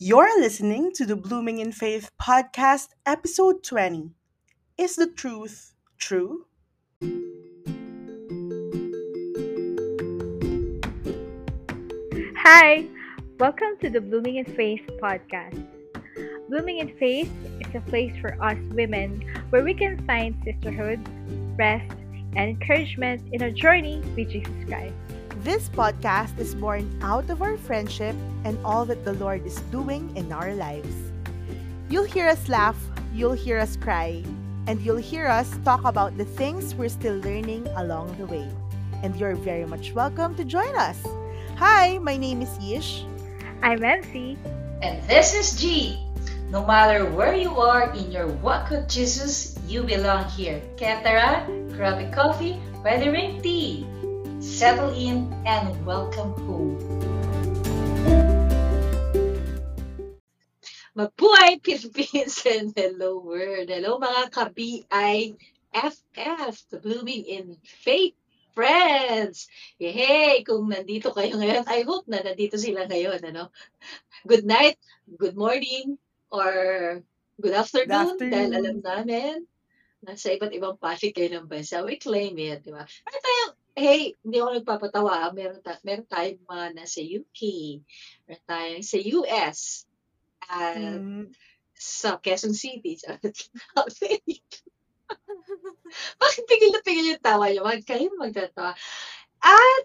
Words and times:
You're 0.00 0.38
listening 0.38 0.92
to 0.92 1.04
the 1.04 1.16
Blooming 1.16 1.58
in 1.58 1.72
Faith 1.72 2.12
podcast, 2.22 2.90
episode 3.04 3.64
20. 3.64 4.12
Is 4.78 4.94
the 4.94 5.08
truth 5.08 5.74
true? 5.98 6.46
Hi, 12.36 12.86
welcome 13.40 13.76
to 13.80 13.90
the 13.90 14.00
Blooming 14.00 14.36
in 14.36 14.44
Faith 14.44 14.88
podcast. 15.02 15.66
Blooming 16.48 16.78
in 16.78 16.96
Faith 16.96 17.32
is 17.58 17.74
a 17.74 17.80
place 17.90 18.14
for 18.20 18.40
us 18.40 18.56
women 18.74 19.20
where 19.50 19.64
we 19.64 19.74
can 19.74 19.98
find 20.06 20.40
sisterhood, 20.44 21.00
rest, 21.58 21.90
and 22.36 22.50
encouragement 22.50 23.20
in 23.32 23.42
our 23.42 23.50
journey 23.50 24.00
with 24.14 24.30
Jesus 24.30 24.64
Christ. 24.68 24.94
This 25.46 25.68
podcast 25.68 26.36
is 26.42 26.52
born 26.52 26.90
out 27.00 27.30
of 27.30 27.42
our 27.42 27.56
friendship 27.56 28.16
and 28.42 28.58
all 28.66 28.84
that 28.86 29.04
the 29.04 29.14
Lord 29.22 29.46
is 29.46 29.54
doing 29.70 30.10
in 30.16 30.32
our 30.32 30.52
lives. 30.52 30.90
You'll 31.88 32.10
hear 32.10 32.26
us 32.26 32.48
laugh, 32.48 32.74
you'll 33.14 33.38
hear 33.38 33.56
us 33.58 33.76
cry, 33.76 34.24
and 34.66 34.82
you'll 34.82 34.98
hear 34.98 35.28
us 35.28 35.46
talk 35.64 35.84
about 35.84 36.18
the 36.18 36.24
things 36.24 36.74
we're 36.74 36.90
still 36.90 37.22
learning 37.22 37.68
along 37.78 38.18
the 38.18 38.26
way. 38.26 38.50
And 39.06 39.14
you're 39.14 39.36
very 39.36 39.64
much 39.64 39.94
welcome 39.94 40.34
to 40.34 40.44
join 40.44 40.74
us. 40.74 40.98
Hi, 41.54 41.98
my 41.98 42.16
name 42.16 42.42
is 42.42 42.50
Yish. 42.58 43.06
I'm 43.62 43.84
MC. 43.84 44.36
And 44.82 44.98
this 45.06 45.34
is 45.38 45.54
G. 45.54 46.02
No 46.50 46.66
matter 46.66 47.06
where 47.14 47.36
you 47.36 47.54
are 47.62 47.94
in 47.94 48.10
your 48.10 48.26
walk 48.42 48.70
with 48.70 48.88
Jesus, 48.88 49.54
you 49.68 49.84
belong 49.84 50.26
here. 50.34 50.60
Ketara, 50.74 51.46
grab 51.78 52.02
a 52.02 52.10
coffee, 52.10 52.58
weathering 52.82 53.40
tea. 53.40 53.86
Settle 54.48 54.96
in 54.96 55.28
and 55.44 55.76
welcome 55.84 56.32
home. 56.48 56.80
Mabuhay 60.96 61.60
Philippines 61.60 62.40
and 62.48 62.72
hello 62.72 63.20
world. 63.20 63.68
Hello 63.68 64.00
mga 64.00 64.32
ka-BIFF, 64.32 65.94
the 66.72 66.80
Blooming 66.80 67.28
in 67.28 67.60
Faith 67.84 68.16
friends. 68.56 69.52
Yay! 69.76 70.42
Kung 70.48 70.72
nandito 70.72 71.12
kayo 71.12 71.36
ngayon, 71.36 71.68
I 71.68 71.84
hope 71.84 72.08
na 72.08 72.24
nandito 72.24 72.56
sila 72.56 72.88
ngayon. 72.88 73.20
Ano? 73.28 73.52
Good 74.24 74.48
night, 74.48 74.80
good 75.06 75.36
morning, 75.36 76.00
or 76.32 76.50
good 77.36 77.52
afternoon, 77.54 77.86
Good 77.86 78.02
afternoon. 78.16 78.32
dahil 78.32 78.50
alam 78.56 78.78
namin, 78.80 79.36
nasa 80.02 80.34
iba't 80.34 80.50
ibang 80.56 80.74
panig 80.80 81.14
kayo 81.14 81.38
ng 81.38 81.46
bansa. 81.46 81.86
We 81.86 82.02
claim 82.02 82.34
it, 82.38 82.66
di 82.66 82.74
ba? 82.74 82.82
Meron 82.82 83.22
tayong, 83.22 83.54
hey, 83.78 84.02
hindi 84.26 84.36
ako 84.42 84.50
nagpapatawa. 84.58 85.12
ah. 85.26 85.30
Meron, 85.32 85.62
ta- 85.62 85.80
meron 85.86 86.06
tayong 86.06 86.42
mga 86.44 86.66
nasa 86.74 87.00
UK. 87.00 87.40
Meron 88.26 88.46
tayong 88.46 88.84
sa 88.86 88.98
US. 89.18 89.58
At 90.48 91.00
Mm, 91.00 91.30
sa 91.78 92.18
Quezon 92.18 92.54
City. 92.58 92.98
Bakit 96.20 96.42
pigil 96.44 96.70
na 96.74 96.82
pigil 96.84 97.06
yung 97.16 97.22
tawa 97.22 97.48
niyo? 97.48 97.62
Wag 97.64 97.86
kayo 97.86 98.10
magtatawa. 98.18 98.74
At, 99.38 99.84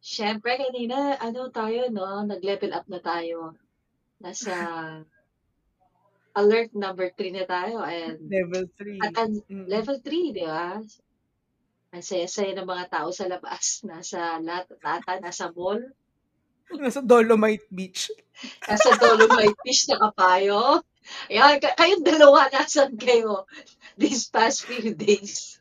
syempre, 0.00 0.56
kanina, 0.56 1.20
ano 1.20 1.52
tayo, 1.52 1.92
no? 1.92 2.24
Nag-level 2.24 2.72
up 2.72 2.88
na 2.88 2.98
tayo. 3.04 3.54
Nasa 4.18 4.50
alert 6.34 6.70
number 6.72 7.12
3 7.12 7.34
na 7.36 7.44
tayo. 7.44 7.84
And, 7.84 8.18
level 8.30 8.64
3. 8.74 8.98
at 9.04 9.28
Mm. 9.46 9.66
level 9.68 9.98
3, 10.00 10.32
di 10.32 10.42
ba? 10.46 10.80
Ang 11.88 12.04
saya-saya 12.04 12.52
ng 12.52 12.68
mga 12.68 12.84
tao 12.92 13.08
sa 13.10 13.24
labas. 13.24 13.80
Nasa 13.88 14.36
lahat, 14.40 14.68
lata, 14.84 15.16
nasa 15.20 15.48
mall. 15.52 15.80
Nasa 16.82 17.00
Dolomite 17.00 17.64
Beach. 17.72 18.12
Nasa 18.68 18.92
Dolomite 19.00 19.56
Beach 19.64 19.88
na 19.88 19.96
kapayo. 19.96 20.84
Ayan, 21.32 21.56
ka- 21.56 21.72
kayong 21.72 22.04
dalawa, 22.04 22.52
nasan 22.52 22.92
kayo 23.00 23.48
these 23.96 24.28
past 24.28 24.68
few 24.68 24.92
days? 24.92 25.56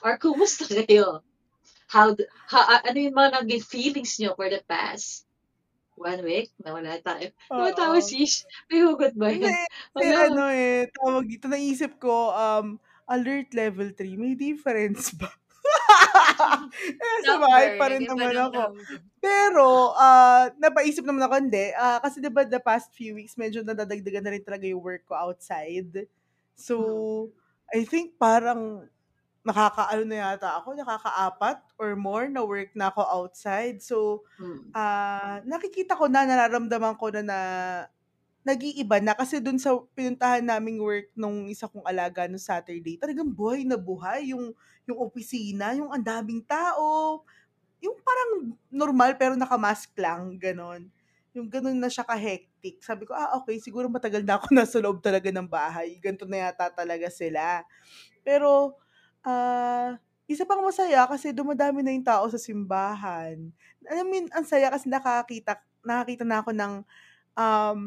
Or 0.00 0.16
kumusta 0.16 0.64
kayo? 0.64 1.20
How, 1.92 2.16
ha, 2.48 2.80
ano 2.84 2.96
yung 2.96 3.16
mga 3.16 3.44
naging 3.44 3.64
feelings 3.64 4.16
nyo 4.16 4.32
for 4.32 4.48
the 4.48 4.64
past 4.64 5.28
one 6.00 6.24
week? 6.24 6.48
Nawala 6.64 6.96
tayo. 7.04 7.28
Nawala 7.52 7.76
tayo, 7.76 8.00
sis. 8.00 8.48
May 8.72 8.80
hugot 8.88 9.12
ba 9.12 9.28
Hindi, 9.28 9.52
yan? 9.52 9.68
kasi 9.92 10.08
Wala. 10.08 10.24
ano 10.32 10.42
eh, 10.48 10.88
tawag 10.96 11.24
dito, 11.28 11.44
naisip 11.52 11.92
ko, 12.00 12.32
um, 12.32 12.80
alert 13.10 13.50
level 13.56 13.90
3, 13.96 14.16
may 14.20 14.34
difference 14.38 15.10
ba? 15.16 15.28
eh, 17.02 17.18
sa 17.26 17.36
bahay 17.40 17.74
pa 17.74 17.90
rin 17.92 18.04
naman 18.06 18.34
ako. 18.36 18.72
Pero, 19.20 19.92
ah, 19.98 20.48
napaisip 20.60 21.02
naman 21.04 21.24
ako, 21.26 21.34
hindi. 21.42 21.72
Ah, 21.74 21.98
kasi 22.02 22.22
diba 22.22 22.46
the 22.46 22.60
past 22.62 22.94
few 22.94 23.14
weeks, 23.18 23.34
medyo 23.36 23.64
nadadagdagan 23.66 24.22
na 24.24 24.32
rin 24.34 24.44
talaga 24.44 24.64
yung 24.68 24.82
work 24.84 25.04
ko 25.08 25.14
outside. 25.18 26.06
So, 26.54 26.76
I 27.74 27.84
think 27.88 28.16
parang 28.20 28.88
nakakaano 29.46 30.04
na 30.06 30.18
yata 30.36 30.60
ako, 30.60 30.76
nakakaapat 30.78 31.58
or 31.80 31.96
more 31.96 32.28
na 32.30 32.44
work 32.44 32.72
na 32.76 32.90
ako 32.92 33.02
outside. 33.06 33.80
So, 33.84 34.24
Hmm. 34.38 34.70
ah 34.76 35.40
nakikita 35.48 35.96
ko 35.98 36.06
na, 36.12 36.24
nararamdaman 36.28 36.96
ko 37.00 37.10
na 37.14 37.22
na 37.24 37.40
nag-iiba 38.46 39.02
na 39.02 39.12
kasi 39.12 39.42
dun 39.42 39.58
sa 39.58 39.76
pinuntahan 39.92 40.42
naming 40.42 40.80
work 40.80 41.10
nung 41.12 41.50
isa 41.50 41.68
kong 41.68 41.84
alaga 41.84 42.24
no 42.30 42.40
Saturday, 42.40 42.96
talagang 42.96 43.28
buhay 43.28 43.66
na 43.66 43.76
buhay 43.76 44.32
yung 44.32 44.54
yung 44.88 44.98
opisina, 44.98 45.76
yung 45.76 45.92
ang 45.92 46.00
daming 46.00 46.40
tao, 46.46 47.20
yung 47.78 47.96
parang 48.00 48.56
normal 48.72 49.14
pero 49.20 49.34
naka-mask 49.36 49.92
lang, 50.00 50.40
ganon. 50.40 50.88
Yung 51.36 51.46
ganon 51.46 51.76
na 51.76 51.92
siya 51.92 52.02
ka-hectic. 52.02 52.80
Sabi 52.82 53.04
ko, 53.04 53.12
ah, 53.12 53.36
okay, 53.38 53.60
siguro 53.60 53.86
matagal 53.86 54.24
na 54.24 54.40
ako 54.40 54.50
nasa 54.56 54.80
loob 54.80 54.98
talaga 55.04 55.28
ng 55.28 55.46
bahay. 55.46 55.94
Ganito 56.00 56.24
na 56.24 56.48
yata 56.48 56.72
talaga 56.72 57.06
sila. 57.12 57.62
Pero, 58.24 58.74
ah, 59.22 59.94
isa 60.28 60.44
pang 60.44 60.60
masaya 60.60 61.08
kasi 61.08 61.32
dumadami 61.32 61.80
na 61.84 61.92
yung 61.94 62.04
tao 62.04 62.24
sa 62.28 62.40
simbahan. 62.40 63.48
I 63.88 64.04
mean, 64.04 64.28
ang 64.32 64.44
saya 64.44 64.68
kasi 64.68 64.88
nakakita, 64.88 65.60
nakakita 65.84 66.24
na 66.26 66.38
ako 66.42 66.50
ng 66.52 66.72
um, 67.38 67.80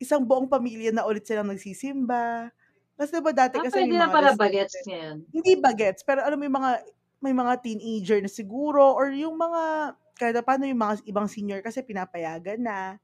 isang 0.00 0.22
buong 0.26 0.48
pamilya 0.50 0.92
na 0.94 1.04
ulit 1.08 1.24
silang 1.26 1.48
nagsisimba. 1.52 2.50
Kasi 2.98 3.10
diba 3.20 3.32
dati 3.36 3.58
Ah, 3.58 3.64
kasi 3.64 3.80
pwede 3.80 3.92
na 3.98 4.08
para 4.14 4.30
bagets 4.40 4.76
ngayon. 4.86 5.18
hindi 5.34 5.52
bagets, 5.58 6.02
pero 6.06 6.22
alam 6.24 6.38
mo 6.40 6.44
yung 6.48 6.58
mga 6.58 6.72
may 7.20 7.34
mga 7.34 7.54
teenager 7.64 8.18
na 8.22 8.30
siguro 8.30 8.94
or 8.94 9.10
yung 9.12 9.36
mga 9.36 9.94
kahit 10.16 10.36
paano 10.44 10.64
yung 10.68 10.80
mga 10.80 10.94
ibang 11.08 11.28
senior 11.28 11.60
kasi 11.64 11.82
pinapayagan 11.84 12.60
na. 12.62 12.96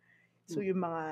So 0.46 0.60
Hmm. 0.60 0.64
yung 0.64 0.80
mga 0.80 1.04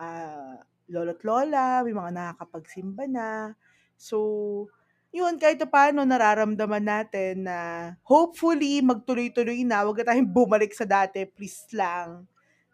ah, 0.00 0.58
lolo't 0.90 1.22
lola, 1.26 1.82
may 1.86 1.94
mga 1.94 2.10
nakakapagsimba 2.14 3.04
na. 3.10 3.54
So, 4.00 4.70
yun, 5.14 5.36
kahit 5.38 5.60
paano 5.70 6.02
nararamdaman 6.06 6.82
natin 6.86 7.46
na 7.46 7.58
hopefully 8.06 8.80
magtuloy-tuloy 8.82 9.62
na, 9.66 9.84
wag 9.86 10.02
na 10.02 10.14
tayong 10.14 10.30
bumalik 10.30 10.72
sa 10.74 10.86
dati, 10.88 11.26
please 11.28 11.68
lang. 11.76 12.26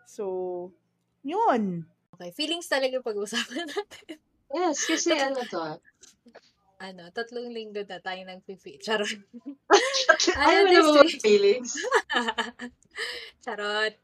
So, 0.07 0.73
yun. 1.25 1.87
Okay, 2.16 2.32
feelings 2.32 2.65
talaga 2.65 2.97
yung 2.97 3.04
pag-uusapan 3.04 3.69
natin. 3.77 4.16
Yes, 4.49 4.88
kasi 4.88 5.12
ano 5.12 5.44
to. 5.44 5.77
Ano, 6.81 7.12
tatlong 7.12 7.53
linggo 7.53 7.84
na 7.84 8.00
tayo 8.00 8.25
nag-fit. 8.25 8.81
Charot. 8.81 9.09
Ano 10.37 10.71
Ano 10.71 10.97
mo 10.97 11.05
feelings? 11.21 11.76
Charot. 13.44 13.94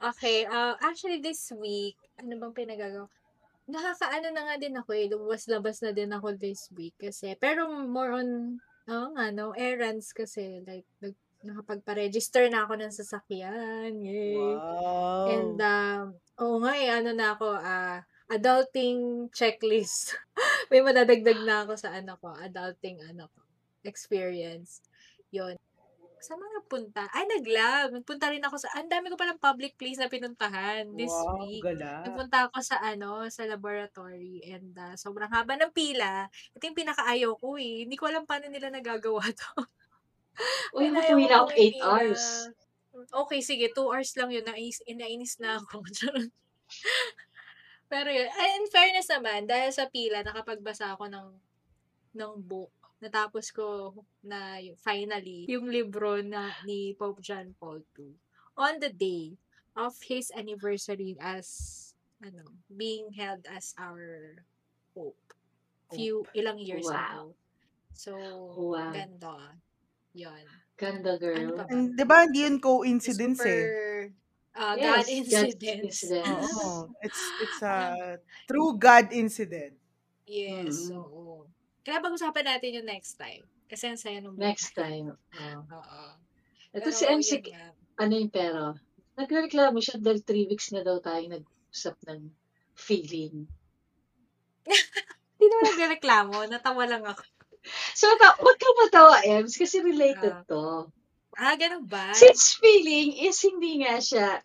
Okay, 0.00 0.48
uh, 0.48 0.78
actually 0.80 1.20
this 1.20 1.52
week, 1.52 1.98
ano 2.16 2.40
bang 2.40 2.54
pinagagawa? 2.56 3.10
Nakakaano 3.68 4.28
na 4.32 4.42
nga 4.48 4.56
din 4.56 4.72
ako 4.80 4.90
eh. 4.96 5.12
Lumabas-labas 5.12 5.84
na 5.84 5.92
din 5.92 6.08
ako 6.08 6.40
this 6.40 6.72
week 6.72 6.96
kasi. 6.96 7.36
Pero 7.36 7.68
more 7.68 8.16
on, 8.16 8.56
oh, 8.88 9.12
ano, 9.12 9.52
errands 9.52 10.16
kasi. 10.16 10.64
Like, 10.64 10.88
nag, 11.04 11.12
nakapagpa-register 11.42 12.50
na 12.50 12.66
ako 12.66 12.74
ng 12.78 12.92
sasakyan. 12.94 13.92
Yay. 14.02 14.38
Wow. 14.38 15.26
And, 15.30 15.58
um, 15.58 16.04
oo 16.42 16.56
nga 16.62 16.72
eh, 16.74 16.90
ano 16.90 17.10
na 17.14 17.38
ako, 17.38 17.46
ah, 17.54 18.02
adulting 18.28 19.30
checklist. 19.32 20.18
May 20.70 20.84
madadagdag 20.84 21.40
na 21.46 21.64
ako 21.64 21.78
sa 21.78 21.94
ano 21.94 22.18
ko, 22.20 22.34
adulting 22.36 23.00
ano 23.06 23.30
ko, 23.32 23.40
experience. 23.86 24.82
Yon. 25.32 25.56
Saan 26.18 26.42
mga 26.42 26.60
punta? 26.66 27.06
Ay, 27.14 27.30
nag-lab. 27.30 27.94
Nagpunta 27.94 28.26
rin 28.26 28.42
ako 28.42 28.58
sa, 28.58 28.74
ang 28.74 28.90
dami 28.90 29.06
ko 29.06 29.14
palang 29.14 29.38
public 29.38 29.78
place 29.78 30.02
na 30.02 30.10
pinuntahan 30.10 30.90
this 30.98 31.14
wow, 31.14 31.38
week. 31.38 31.62
gala. 31.62 32.02
Nagpunta 32.02 32.50
ako 32.50 32.58
sa 32.58 32.82
ano, 32.82 33.30
sa 33.30 33.46
laboratory 33.46 34.42
and 34.50 34.74
ah, 34.74 34.98
sobrang 34.98 35.30
haba 35.30 35.54
ng 35.54 35.70
pila. 35.70 36.26
Ito 36.58 36.66
yung 36.66 36.78
pinakaayaw 36.78 37.32
ko 37.38 37.54
eh. 37.54 37.86
Hindi 37.86 37.94
ko 37.94 38.10
alam 38.10 38.26
paano 38.26 38.50
nila 38.50 38.74
nagagawa 38.74 39.30
to. 39.38 39.62
Uy, 40.74 40.88
ko 40.88 40.94
na 40.94 41.00
ako 41.02 41.10
yung 41.28 41.50
8 41.54 41.74
pila. 41.74 41.86
hours. 41.86 42.24
Okay, 43.08 43.40
sige. 43.42 43.66
2 43.74 43.88
hours 43.90 44.12
lang 44.18 44.30
yun. 44.32 44.44
Nainis 44.44 45.36
na 45.38 45.58
ako. 45.60 45.82
Pero 47.92 48.08
yun. 48.12 48.28
In 48.28 48.64
fairness 48.68 49.08
naman, 49.08 49.48
dahil 49.48 49.70
sa 49.72 49.88
pila, 49.88 50.20
nakapagbasa 50.20 50.92
ako 50.94 51.08
ng 51.08 51.28
ng 52.16 52.32
book. 52.42 52.72
Natapos 52.98 53.54
ko 53.54 53.94
na 54.26 54.58
finally 54.82 55.46
yung 55.46 55.70
libro 55.70 56.18
na 56.18 56.50
ni 56.66 56.92
Pope 56.98 57.22
John 57.22 57.54
Paul 57.54 57.86
II 57.94 58.18
on 58.58 58.82
the 58.82 58.90
day 58.90 59.38
of 59.78 59.94
his 60.02 60.34
anniversary 60.34 61.14
as 61.22 61.46
ano, 62.18 62.58
being 62.66 63.14
held 63.14 63.46
as 63.46 63.70
our 63.78 64.42
hope. 64.98 65.14
Hope. 65.86 65.94
Few, 65.94 66.26
ilang 66.34 66.58
years 66.58 66.90
Wow. 66.90 66.98
ago. 66.98 67.22
So, 67.94 68.12
Wow. 68.58 68.90
ganda. 68.90 69.62
Yun. 70.18 70.44
Ganda, 70.74 71.14
Ano 71.14 71.22
girl. 71.22 71.54
And 71.70 71.94
'di 71.94 72.04
ba 72.06 72.26
hindi 72.26 72.42
yun 72.42 72.58
coincidence 72.58 73.38
Super, 73.42 74.10
eh. 74.10 74.58
ah, 74.58 74.74
Yes, 74.74 74.86
God 74.86 75.06
incidents. 75.10 75.98
Oo. 76.58 76.70
It's 77.02 77.22
it's 77.42 77.60
a 77.62 77.74
true 78.46 78.74
God 78.74 79.10
incident. 79.14 79.74
Yes, 80.26 80.90
Mm. 80.90 80.98
oo. 80.98 81.46
Kaya 81.82 82.02
pag-usapan 82.02 82.44
natin 82.46 82.82
yung 82.82 82.88
next 82.90 83.14
time. 83.16 83.46
Kasi 83.66 83.84
ang 83.90 83.98
saya 84.00 84.18
nung 84.20 84.34
Next 84.38 84.74
time. 84.74 85.14
Oh. 85.14 85.60
Oo. 85.72 86.02
Ito 86.74 86.84
Pero 86.84 86.94
si 86.94 87.04
MC, 87.06 87.30
yun 87.42 87.74
ano 87.98 88.12
yung 88.14 88.30
pero? 88.30 88.62
Nagreklamo 89.18 89.78
siya 89.82 89.98
dahil 89.98 90.22
three 90.22 90.46
weeks 90.46 90.70
na 90.70 90.86
daw 90.86 91.02
tayo 91.02 91.26
nag-usap 91.26 91.98
ng 92.06 92.30
feeling. 92.78 93.50
Hindi 95.38 95.44
naman 95.48 95.64
nagreklamo. 95.74 96.36
Natawa 96.46 96.84
lang 96.86 97.02
ako. 97.02 97.22
So, 97.92 98.06
ta- 98.16 98.38
huwag 98.38 98.56
kang 98.56 98.78
matawa, 98.78 99.16
Ems, 99.22 99.54
kasi 99.54 99.80
related 99.80 100.32
Ah. 100.32 100.44
to. 100.46 100.62
Ah, 101.34 101.54
ganun 101.54 101.86
ba? 101.86 102.10
Since 102.12 102.58
feeling 102.58 103.14
is 103.14 103.38
hindi 103.40 103.82
nga 103.82 103.98
siya, 103.98 104.42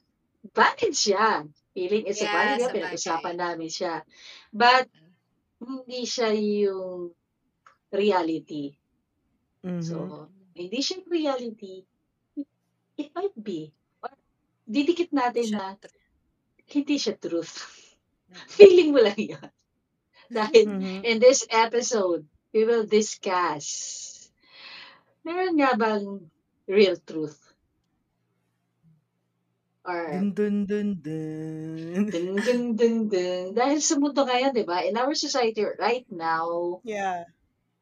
valid 0.53 0.93
siya. 0.93 1.47
Feeling 1.73 2.05
is 2.05 2.21
a 2.21 2.25
Yeah, 2.25 2.33
valid, 2.33 2.53
sa 2.53 2.61
yeah, 2.61 2.73
pinag-usapan 2.73 3.35
namin 3.35 3.69
siya. 3.69 3.93
But, 4.51 4.85
hindi 5.57 6.05
siya 6.05 6.29
yung 6.35 7.15
reality. 7.89 8.75
Mhm. 9.63 9.81
So, 9.81 10.27
hindi 10.53 10.79
siya 10.79 11.01
yung 11.01 11.09
reality. 11.09 11.75
It 12.93 13.09
might 13.11 13.33
be. 13.33 13.73
Or, 13.99 14.13
didikit 14.63 15.09
natin 15.09 15.49
na 15.49 15.73
Siya- 15.73 15.97
hindi 16.69 16.95
siya 16.95 17.17
truth. 17.17 17.57
Mm. 18.29 18.37
Feeling 18.59 18.89
mo 18.93 18.99
lang 19.01 19.17
yun. 19.17 19.49
Dahil 20.29 20.65
Mhm. 20.67 21.01
in 21.05 21.17
this 21.17 21.45
episode, 21.49 22.25
we 22.53 22.63
will 22.65 22.85
discuss 22.85 24.29
meron 25.25 25.57
nga 25.59 25.73
bang 25.75 26.05
real 26.69 26.95
truth? 27.01 27.39
Or 29.83 30.07
Dun 30.15 30.31
dun 30.31 30.57
dun 30.63 30.89
dun. 31.03 32.07
dun 32.07 32.35
dun 32.39 32.61
dun 32.79 32.95
dun. 33.11 33.45
Dahil 33.51 33.83
sa 33.83 33.99
mundo 33.99 34.23
ngayon, 34.23 34.55
di 34.55 34.63
ba, 34.63 34.79
in 34.87 34.95
our 34.95 35.11
society 35.11 35.59
right 35.75 36.07
now, 36.07 36.79
Yeah. 36.87 37.27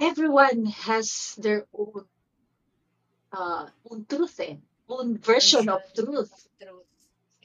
everyone 0.02 0.66
has 0.66 1.38
their 1.38 1.70
own 1.78 2.10
uh, 3.30 3.70
own 3.86 4.10
truth 4.10 4.34
eh. 4.42 4.58
Own 4.90 5.22
version 5.22 5.70
of 5.70 5.86
truth. 5.94 6.34
Truth. 6.58 6.90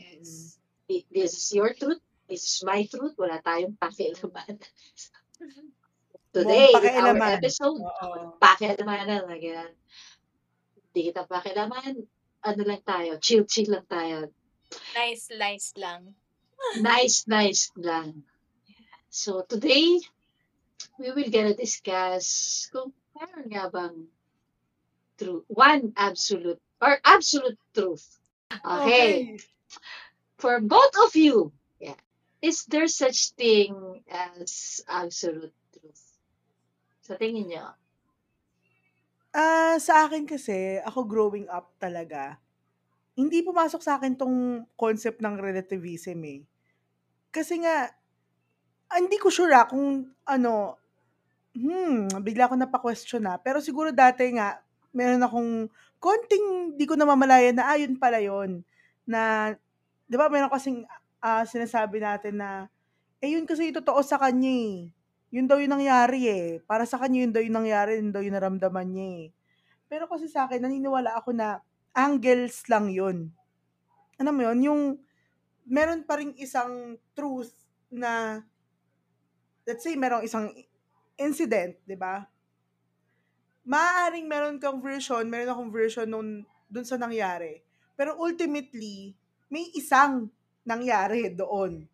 Yes. 0.00 0.56
This 0.88 1.32
is 1.36 1.52
your 1.52 1.76
truth. 1.76 2.00
This 2.24 2.42
is 2.48 2.56
my 2.64 2.88
truth. 2.88 3.12
Wala 3.20 3.44
tayong 3.44 3.76
pakialaman. 3.76 4.56
Today, 6.36 6.68
Buong 6.68 6.84
in 6.84 7.00
our 7.00 7.16
pakialaman. 7.16 7.32
episode, 7.40 7.80
Oo. 7.80 8.36
pakialamanan. 8.36 9.24
Again. 9.32 9.72
Hindi 10.92 11.00
kita 11.08 11.24
pakialaman. 11.24 12.04
Ano 12.44 12.60
lang 12.60 12.82
tayo, 12.84 13.16
chill-chill 13.16 13.72
lang 13.72 13.88
tayo. 13.88 14.28
Nice, 14.92 15.32
nice 15.32 15.72
lang. 15.80 16.12
Nice, 16.80 17.24
nice 17.28 17.68
lang. 17.76 18.24
So, 19.08 19.44
today, 19.44 20.00
we 20.98 21.08
will 21.12 21.28
gonna 21.28 21.52
discuss 21.52 22.66
kung 22.72 22.96
meron 23.12 23.48
nga 23.52 23.68
bang 23.68 24.08
truth. 25.20 25.44
One 25.52 25.92
absolute, 25.96 26.60
or 26.80 26.96
absolute 27.04 27.60
truth. 27.76 28.04
Okay. 28.52 29.36
For 30.40 30.60
both 30.64 30.96
of 31.08 31.12
you, 31.16 31.52
yeah, 31.80 32.00
is 32.40 32.64
there 32.68 32.88
such 32.88 33.36
thing 33.36 34.00
as 34.08 34.80
absolute 34.88 35.52
truth? 35.52 35.65
Sa 37.06 37.14
tingin 37.14 37.46
niyo? 37.46 37.62
Ah, 39.30 39.78
sa 39.78 40.10
akin 40.10 40.26
kasi, 40.26 40.82
ako 40.82 41.06
growing 41.06 41.46
up 41.46 41.70
talaga, 41.78 42.34
hindi 43.14 43.46
pumasok 43.46 43.82
sa 43.84 43.98
akin 44.00 44.18
tong 44.18 44.66
concept 44.74 45.22
ng 45.22 45.38
relativism 45.38 46.18
eh. 46.26 46.40
Kasi 47.30 47.62
nga, 47.62 47.92
ah, 48.90 48.98
hindi 48.98 49.18
ko 49.22 49.30
sure 49.30 49.54
ah, 49.54 49.68
kung 49.70 50.10
ano, 50.26 50.78
hmm, 51.54 52.22
bigla 52.26 52.50
ko 52.50 52.54
napaka-question 52.58 53.24
na. 53.26 53.38
Pero 53.42 53.60
siguro 53.62 53.90
dati 53.94 54.26
nga, 54.34 54.58
meron 54.96 55.22
akong 55.22 55.52
konting 56.02 56.74
di 56.78 56.84
ko 56.88 56.94
namamalayan 56.98 57.58
na, 57.60 57.70
ah, 57.70 57.78
yun 57.78 57.96
pala 58.00 58.18
yun. 58.22 58.62
Na, 59.06 59.52
di 60.08 60.16
ba, 60.18 60.30
meron 60.32 60.50
kasing 60.52 60.82
ah, 61.22 61.44
sinasabi 61.46 62.00
natin 62.02 62.40
na, 62.40 62.50
eh, 63.22 63.34
yun 63.36 63.44
kasi 63.48 63.70
totoo 63.74 64.00
sa 64.06 64.18
kanya 64.20 64.50
eh. 64.50 64.95
Yun 65.36 65.44
daw 65.44 65.60
yung 65.60 65.76
nangyari 65.76 66.32
eh. 66.32 66.46
Para 66.64 66.88
sa 66.88 66.96
kanya 66.96 67.28
yun 67.28 67.32
daw 67.36 67.44
yung 67.44 67.60
nangyari, 67.60 68.00
yun 68.00 68.08
daw 68.08 68.24
yung 68.24 68.40
naramdaman 68.40 68.88
niya 68.88 69.08
eh. 69.20 69.26
Pero 69.84 70.08
kasi 70.08 70.32
sa 70.32 70.48
akin, 70.48 70.64
naniniwala 70.64 71.12
ako 71.12 71.36
na 71.36 71.60
angles 71.92 72.64
lang 72.72 72.88
yun. 72.88 73.28
Ano 74.16 74.32
mo 74.32 74.48
yun? 74.48 74.58
Yung 74.64 74.82
meron 75.68 76.08
pa 76.08 76.16
rin 76.16 76.32
isang 76.40 76.96
truth 77.12 77.52
na 77.92 78.40
let's 79.68 79.84
say 79.84 79.92
merong 79.92 80.24
isang 80.24 80.48
incident, 81.20 81.76
'di 81.84 81.98
ba? 81.98 82.24
Maaaring 83.66 84.30
meron 84.30 84.56
kang 84.62 84.78
version, 84.78 85.26
meron 85.26 85.52
akong 85.52 85.72
version 85.74 86.06
nun 86.06 86.28
dun 86.70 86.86
sa 86.86 86.96
nangyari. 86.96 87.60
Pero 87.98 88.14
ultimately, 88.16 89.12
may 89.50 89.68
isang 89.74 90.30
nangyari 90.62 91.28
doon. 91.34 91.84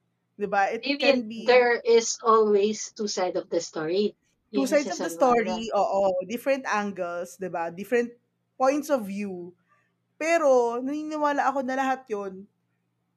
'Di 0.43 0.50
ba? 0.50 0.75
It 0.75 0.83
Maybe 0.83 0.99
can 0.99 1.31
be 1.31 1.47
there 1.47 1.79
is 1.87 2.19
always 2.27 2.91
two 2.99 3.06
sides 3.06 3.39
of 3.39 3.47
the 3.47 3.62
story. 3.62 4.19
two 4.50 4.67
sides 4.67 4.91
of 4.91 4.99
the 4.99 5.09
story, 5.09 5.71
oo, 5.71 6.03
different 6.27 6.67
angles, 6.67 7.39
'di 7.39 7.47
ba? 7.47 7.71
Different 7.71 8.11
points 8.59 8.91
of 8.91 9.06
view. 9.06 9.55
Pero 10.19 10.83
naniniwala 10.83 11.47
ako 11.47 11.62
na 11.62 11.79
lahat 11.79 12.03
'yon 12.11 12.44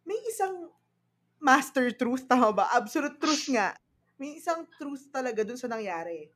may 0.06 0.20
isang 0.30 0.70
master 1.42 1.92
truth, 1.94 2.26
tama 2.32 2.52
ba? 2.54 2.66
Absolute 2.74 3.18
truth 3.22 3.50
nga. 3.52 3.76
May 4.18 4.40
isang 4.40 4.66
truth 4.80 5.10
talaga 5.12 5.44
dun 5.44 5.60
sa 5.60 5.68
nangyari. 5.70 6.30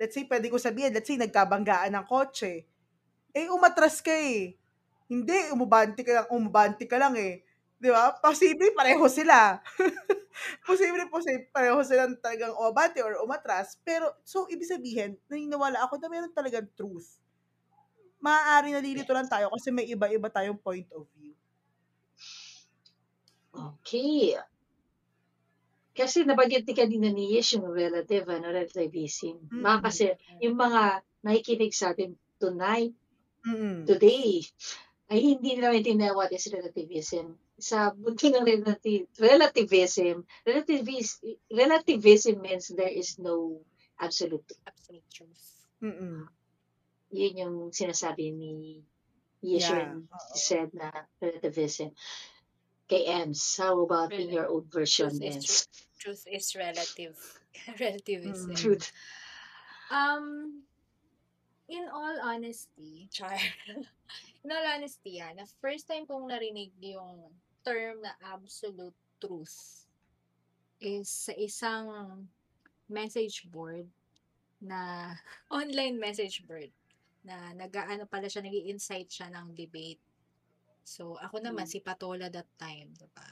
Let's 0.00 0.14
say, 0.14 0.24
pwede 0.30 0.48
ko 0.48 0.56
sabihin, 0.62 0.94
let's 0.94 1.10
say, 1.10 1.18
nagkabanggaan 1.18 1.92
ng 1.94 2.06
kotse. 2.06 2.64
Eh, 3.34 3.46
umatras 3.50 4.00
ka 4.00 4.14
eh. 4.14 4.54
Hindi, 5.10 5.36
umubanti 5.52 6.02
ka 6.06 6.12
lang, 6.24 6.28
umubanti 6.32 6.84
ka 6.86 6.96
lang 7.00 7.14
eh. 7.18 7.42
Di 7.80 7.94
ba? 7.94 8.10
Posible, 8.18 8.74
pareho 8.74 9.06
sila. 9.06 9.62
Posible, 10.66 11.06
posible, 11.10 11.50
pareho 11.50 11.78
silang 11.82 12.14
talagang 12.22 12.54
umabante 12.58 13.02
or 13.02 13.18
umatras. 13.22 13.78
Pero, 13.86 14.14
so, 14.22 14.46
ibig 14.50 14.66
sabihin, 14.70 15.18
naniniwala 15.30 15.82
ako 15.86 15.98
na 15.98 16.10
meron 16.10 16.34
talagang 16.34 16.66
truth. 16.78 17.18
Maaari 18.22 18.74
nalilito 18.74 19.14
lang 19.14 19.30
tayo 19.30 19.46
kasi 19.54 19.70
may 19.70 19.86
iba-iba 19.86 20.26
tayong 20.30 20.58
point 20.58 20.90
of 20.94 21.06
view. 21.14 21.34
Okay. 23.54 24.36
Kasi 25.96 26.24
nabanggit 26.28 26.64
ni 26.68 26.74
kanina 26.76 27.08
ni 27.08 27.32
Yesh 27.36 27.56
yung 27.56 27.68
relative, 27.72 28.26
ano, 28.28 28.52
relativism. 28.52 29.48
Mga 29.56 29.78
Mm. 29.78 29.82
kasi, 29.84 30.04
yung 30.44 30.56
mga 30.58 31.00
nakikinig 31.24 31.72
sa 31.72 31.92
atin 31.96 32.12
tonight, 32.42 32.92
Mm. 33.46 33.84
today, 33.88 34.42
ay 35.08 35.18
hindi 35.24 35.56
nila 35.56 35.72
maintindihan 35.72 36.12
what 36.12 36.28
is 36.30 36.46
relativism. 36.52 37.36
Sa 37.58 37.90
mundo 37.96 38.28
ng 38.28 38.44
relati- 38.44 39.08
relativism, 39.18 40.22
relativis- 40.44 41.18
relativism 41.50 42.38
means 42.38 42.68
there 42.70 42.92
is 42.92 43.16
no 43.18 43.64
absolute. 43.98 44.44
Absolute 44.68 45.08
truth. 45.10 45.44
Mm-mm. 45.82 46.28
Yun 47.10 47.34
yung 47.34 47.56
sinasabi 47.72 48.30
ni 48.30 48.84
Yesh 49.40 49.70
Yeah. 49.70 49.96
said 50.34 50.70
na 50.74 50.90
relativism. 51.22 51.94
Kay 52.84 53.04
Ems, 53.06 53.40
how 53.56 53.80
about 53.80 54.12
in 54.12 54.28
Rela- 54.28 54.32
your 54.32 54.46
own 54.48 54.64
version, 54.68 55.08
Truth 55.12 55.22
is 55.24 55.34
Ems? 55.36 55.44
truth. 55.46 55.66
Truth 55.98 56.24
is 56.30 56.46
relative. 56.54 57.16
Relativism. 57.82 58.50
Mm. 58.52 58.56
Truth. 58.56 58.92
Um, 59.90 60.62
in 61.68 61.84
all 61.92 62.16
honesty, 62.24 63.06
char. 63.12 63.36
in 64.44 64.48
all 64.48 64.66
honesty, 64.66 65.20
ah, 65.20 65.36
na 65.36 65.44
first 65.60 65.84
time 65.84 66.08
kong 66.08 66.32
narinig 66.32 66.72
yung 66.80 67.28
term 67.60 68.00
na 68.00 68.16
absolute 68.24 68.96
truth 69.20 69.84
is 70.80 71.12
sa 71.12 71.36
isang 71.36 71.86
message 72.88 73.44
board 73.52 73.84
na 74.64 75.12
online 75.52 76.00
message 76.00 76.40
board 76.48 76.72
na 77.20 77.52
nag-ano 77.52 78.08
pala 78.08 78.32
siya, 78.32 78.40
nag 78.40 78.54
insight 78.54 79.12
siya 79.12 79.28
ng 79.28 79.52
debate. 79.52 80.00
So, 80.88 81.20
ako 81.20 81.44
naman, 81.44 81.68
Mm. 81.68 81.72
si 81.76 81.78
Patola 81.84 82.32
that 82.32 82.48
time, 82.56 82.96
diba? 82.96 83.28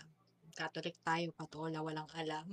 Catholic 0.52 1.00
tayo, 1.00 1.32
Patola, 1.32 1.80
walang 1.80 2.08
alam. 2.12 2.52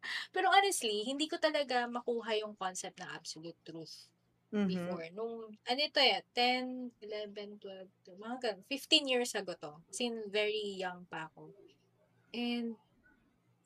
Pero 0.32 0.48
honestly, 0.48 1.04
hindi 1.04 1.28
ko 1.28 1.36
talaga 1.36 1.84
makuha 1.84 2.40
yung 2.40 2.56
concept 2.56 2.96
ng 2.96 3.10
absolute 3.12 3.58
truth 3.60 4.08
Mhm. 4.52 4.68
before. 4.68 5.06
Nung, 5.12 5.52
ano 5.68 5.80
ito 5.80 6.00
eh, 6.00 6.24
10, 6.32 6.88
11, 7.04 7.60
12, 7.60 7.90
to- 8.04 8.16
mga 8.16 8.36
ganun, 8.40 8.64
15 8.68 9.04
years 9.08 9.32
ago 9.36 9.52
to. 9.60 9.76
In, 10.00 10.24
very 10.32 10.76
young 10.80 11.04
pa 11.08 11.28
ako. 11.28 11.52
And, 12.32 12.76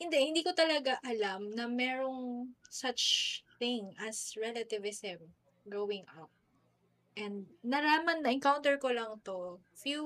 Hindi, 0.03 0.19
hindi 0.35 0.43
ko 0.43 0.51
talaga 0.51 0.99
alam 1.07 1.55
na 1.55 1.71
merong 1.71 2.51
such 2.67 3.05
thing 3.63 3.95
as 4.03 4.35
relativism 4.35 5.31
growing 5.63 6.03
up. 6.19 6.27
And 7.17 7.47
naraman, 7.63 8.25
na-encounter 8.25 8.81
ko 8.81 8.91
lang 8.91 9.21
to 9.29 9.61
few 9.77 10.03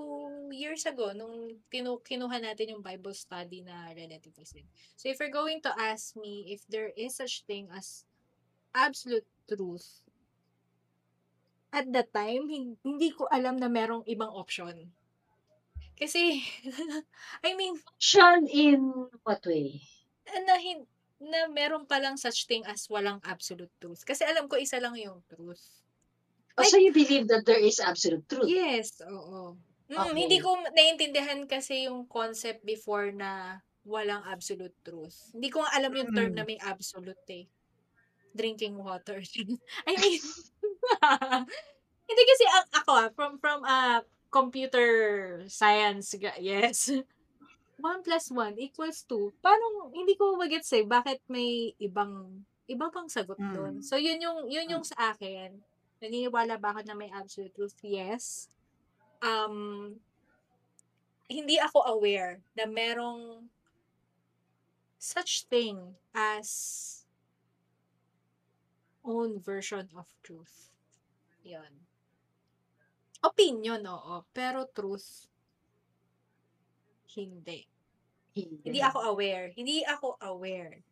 years 0.50 0.84
ago 0.90 1.14
nung 1.14 1.62
kinu 1.70 2.02
kinuha 2.02 2.42
natin 2.42 2.76
yung 2.76 2.82
Bible 2.84 3.14
study 3.14 3.62
na 3.62 3.94
relativism. 3.94 4.66
So 4.98 5.06
if 5.08 5.16
you're 5.22 5.32
going 5.32 5.62
to 5.64 5.72
ask 5.78 6.18
me 6.18 6.50
if 6.50 6.66
there 6.66 6.90
is 6.98 7.16
such 7.16 7.46
thing 7.46 7.70
as 7.70 8.04
absolute 8.74 9.26
truth, 9.48 10.05
at 11.76 11.86
that 11.92 12.08
time, 12.10 12.48
hin- 12.48 12.80
hindi 12.80 13.12
ko 13.12 13.28
alam 13.28 13.60
na 13.60 13.68
merong 13.68 14.08
ibang 14.08 14.32
option. 14.32 14.88
Kasi, 15.92 16.40
I 17.46 17.52
mean, 17.52 17.76
Option 17.84 18.48
in 18.48 18.80
what 19.24 19.44
way? 19.44 19.80
na, 20.26 20.56
na 21.16 21.40
meron 21.48 21.84
palang 21.84 22.16
such 22.16 22.44
thing 22.44 22.64
as 22.68 22.88
walang 22.88 23.20
absolute 23.24 23.72
truth. 23.80 24.04
Kasi 24.04 24.24
alam 24.24 24.48
ko 24.48 24.56
isa 24.56 24.76
lang 24.76 24.96
yung 24.96 25.20
truth. 25.28 25.62
Oh, 26.56 26.64
so 26.64 26.80
you 26.80 26.92
believe 26.92 27.28
that 27.28 27.44
there 27.44 27.60
is 27.60 27.76
absolute 27.80 28.24
truth? 28.28 28.48
Yes, 28.48 29.00
oo. 29.04 29.56
Mm, 29.86 29.92
Okay. 29.92 30.12
Hindi 30.18 30.38
ko 30.42 30.56
naiintindihan 30.74 31.44
kasi 31.46 31.86
yung 31.86 32.08
concept 32.10 32.64
before 32.66 33.12
na 33.14 33.60
walang 33.86 34.24
absolute 34.26 34.74
truth. 34.82 35.30
Hindi 35.30 35.46
ko 35.46 35.62
alam 35.62 35.92
yung 35.94 36.10
term 36.10 36.32
Mm. 36.34 36.36
na 36.36 36.44
may 36.44 36.58
absolute 36.58 37.22
eh. 37.30 37.46
Drinking 38.34 38.76
water. 38.76 39.22
I 39.88 39.92
mean, 39.96 40.20
hindi 42.08 42.22
kasi 42.22 42.44
ako 42.82 42.90
ah, 42.94 43.08
from 43.14 43.38
from 43.42 43.60
a 43.66 44.02
computer 44.30 44.88
science, 45.48 46.12
yes. 46.38 46.90
1 47.76 48.02
plus 48.04 48.32
1 48.32 48.56
equals 48.56 49.04
2. 49.04 49.36
Paano, 49.44 49.92
hindi 49.92 50.16
ko 50.16 50.32
magets 50.40 50.72
eh, 50.72 50.84
bakit 50.88 51.20
may 51.28 51.76
ibang, 51.76 52.40
iba 52.66 52.88
pang 52.88 53.04
sagot 53.04 53.36
Mm. 53.36 53.52
doon. 53.52 53.74
So, 53.84 54.00
yun 54.00 54.16
yung, 54.16 54.48
yun 54.48 54.72
yung 54.72 54.84
sa 54.84 55.12
akin. 55.12 55.60
Naniniwala 56.00 56.56
ba 56.56 56.72
ako 56.72 56.88
na 56.88 56.96
may 56.96 57.12
absolute 57.12 57.52
truth? 57.52 57.76
Yes. 57.84 58.48
Um, 59.20 59.96
hindi 61.28 61.60
ako 61.60 61.84
aware 61.84 62.40
na 62.56 62.64
merong 62.64 63.44
such 64.96 65.44
thing 65.46 65.96
as 66.16 67.04
own 69.04 69.38
version 69.38 69.86
of 69.94 70.08
truth. 70.24 70.72
Yun. 71.46 71.72
Opinion, 73.22 73.80
oo. 73.86 74.26
Pero 74.34 74.66
truth, 74.74 75.30
hindi. 77.14 77.62
Hindi 78.36 78.80
ako 78.82 79.14
aware. 79.14 79.54
Hindi 79.56 79.80
ako 79.86 80.18
aware. 80.20 80.82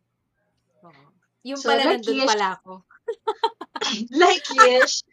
Oo. 0.81 1.05
Yung 1.45 1.59
So, 1.61 1.69
pala 1.69 1.85
like 1.85 2.01
nandun 2.01 2.17
yes- 2.17 2.31
pala 2.33 2.47
ako. 2.57 2.73
like 4.23 4.47
yes, 4.65 5.05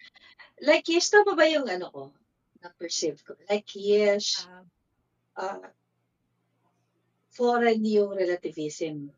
like 0.64 0.86
yes, 0.88 1.12
tama 1.12 1.36
ba 1.36 1.44
yung 1.44 1.68
ano 1.68 1.92
ko? 1.92 2.02
Na-perceive 2.64 3.20
ko. 3.20 3.36
Like 3.50 3.68
yes, 3.76 4.46
Ah, 5.36 5.60
uh, 5.60 5.68
foreign 7.34 7.84
yung 7.84 8.16
relativism. 8.16 9.12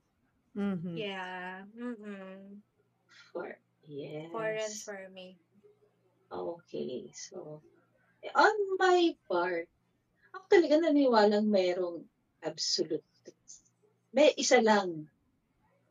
Mhm. 0.54 0.94
yeah. 0.98 1.62
Mm-mm. 1.74 2.62
For, 3.30 3.58
yes. 3.86 4.30
Foreign 4.30 4.74
for 4.86 5.00
me. 5.10 5.38
Okay, 6.34 7.14
so, 7.14 7.62
on 8.34 8.56
my 8.74 9.14
part, 9.30 9.70
ako 10.34 10.44
talaga 10.50 10.82
naniwalang 10.82 11.46
mayroong 11.46 12.02
absolute 12.42 13.06
truth. 13.22 13.54
May 14.10 14.34
isa 14.34 14.58
lang 14.58 15.06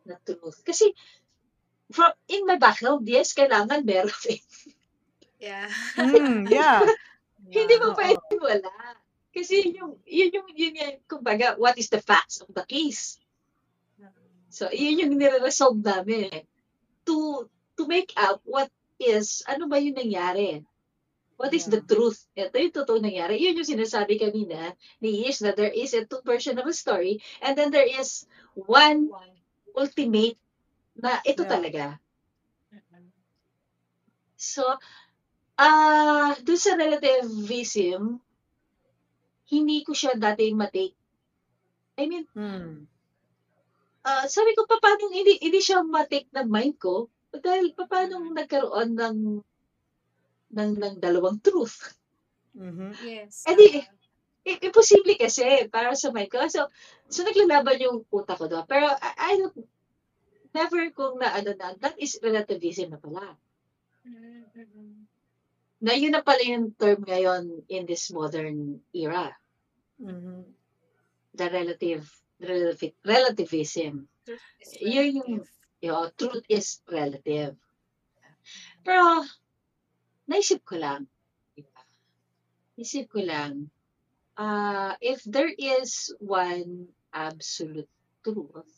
na 0.04 0.20
truth. 0.20 0.60
Kasi, 0.68 0.92
from, 1.88 2.12
in 2.28 2.44
my 2.44 2.60
background, 2.60 3.08
yes, 3.08 3.32
kailangan 3.32 3.88
meron 3.88 4.24
eh. 4.28 4.44
Yeah. 5.40 5.72
Mm, 5.96 6.52
yeah. 6.52 6.84
Hindi 7.56 7.76
mo 7.80 7.96
pwede 7.96 8.36
wala. 8.40 8.72
Kasi 9.32 9.64
yun 9.64 9.74
yung, 9.76 9.94
yun 10.04 10.32
yung, 10.32 10.50
yun 10.56 10.74
yung, 10.76 10.96
kumbaga, 11.08 11.56
what 11.56 11.80
is 11.80 11.88
the 11.88 12.00
facts 12.04 12.44
of 12.44 12.52
the 12.52 12.64
case? 12.68 13.20
So, 14.54 14.70
yun 14.70 15.02
yung 15.02 15.14
nire-resolve 15.18 15.82
namin. 15.82 16.30
eh. 16.30 16.44
To, 17.10 17.50
to 17.76 17.84
make 17.90 18.14
up 18.16 18.40
what 18.46 18.70
is, 19.10 19.44
ano 19.48 19.68
ba 19.68 19.80
yung 19.80 19.98
nangyari? 19.98 20.64
What 21.36 21.52
is 21.52 21.66
the 21.66 21.82
Yeah. 21.82 21.90
truth? 21.90 22.20
Ito 22.38 22.56
yung 22.56 22.78
totoo 22.78 23.02
nangyari. 23.02 23.42
Yun 23.42 23.58
yung 23.60 23.68
sinasabi 23.68 24.22
kanina 24.22 24.78
ni 25.02 25.26
Ish 25.28 25.42
na 25.42 25.52
there 25.52 25.74
is 25.74 25.92
a 25.98 26.06
two 26.06 26.22
version 26.24 26.56
of 26.62 26.70
a 26.70 26.76
story 26.76 27.20
and 27.42 27.58
then 27.58 27.74
there 27.74 27.90
is 27.90 28.30
one 28.54 29.10
One. 29.10 29.34
ultimate 29.74 30.38
na 30.94 31.20
ito 31.26 31.44
Yeah. 31.44 31.52
talaga. 31.52 31.86
So, 34.38 34.78
ah, 35.58 36.36
doon 36.44 36.60
sa 36.60 36.78
relativism, 36.78 38.20
hindi 39.50 39.78
ko 39.88 39.96
siya 39.96 40.20
dating 40.20 40.60
matake. 40.60 40.96
I 41.98 42.06
mean, 42.10 42.26
Mm. 42.36 42.86
ah, 44.06 44.26
sabi 44.28 44.52
ko, 44.54 44.68
paano 44.68 45.10
hindi, 45.10 45.40
hindi 45.40 45.60
siya 45.64 45.82
matake 45.82 46.30
ng 46.36 46.50
mind 46.50 46.76
ko? 46.78 47.08
Dahil 47.34 47.74
paano 47.74 48.30
nagkaroon 48.30 48.94
ng, 48.94 49.18
ng, 50.54 50.72
ng 50.78 50.96
dalawang 51.02 51.42
truth? 51.42 51.98
Mhm. 52.54 52.94
Eh 53.02 53.26
Yes. 53.26 53.42
di, 53.50 53.82
tama. 53.82 54.02
I- 54.44 54.60
imposible 54.60 55.16
kasi 55.16 55.72
para 55.72 55.96
sa 55.96 56.12
mind 56.12 56.28
ko. 56.28 56.44
So, 56.52 56.68
so 57.08 57.24
naglalaban 57.24 57.80
yung 57.80 58.04
utak 58.12 58.38
ko 58.38 58.46
doon. 58.52 58.68
Pero 58.68 58.92
I, 58.92 59.12
I 59.18 59.32
don't, 59.40 59.56
never 60.54 60.84
kong 60.94 61.18
na 61.18 61.34
ano 61.34 61.56
na, 61.58 61.74
that 61.80 61.96
is 61.98 62.20
relativism 62.22 62.94
na 62.94 63.00
pala. 63.00 63.40
Mm-mm. 64.06 65.08
Na 65.80 65.96
yun 65.96 66.12
na 66.12 66.22
pala 66.22 66.44
yung 66.44 66.76
term 66.76 67.08
ngayon 67.08 67.64
in 67.72 67.88
this 67.88 68.12
modern 68.12 68.84
era. 68.92 69.32
Mhm. 69.98 70.44
The 71.34 71.48
relative, 71.50 72.06
relative 72.38 72.94
relativism. 73.02 74.06
Yun 74.84 75.24
yung, 75.24 75.32
yung 75.84 76.16
truth 76.16 76.48
is 76.48 76.80
relative. 76.88 77.60
Pero, 78.88 79.28
naisip 80.32 80.64
ko 80.64 80.80
lang, 80.80 81.12
diba? 81.52 81.84
Naisip 82.80 83.12
ko 83.12 83.20
lang, 83.20 83.68
ah 84.40 84.96
if 85.04 85.22
there 85.28 85.52
is 85.52 86.16
one 86.24 86.88
absolute 87.12 87.92
truth, 88.24 88.72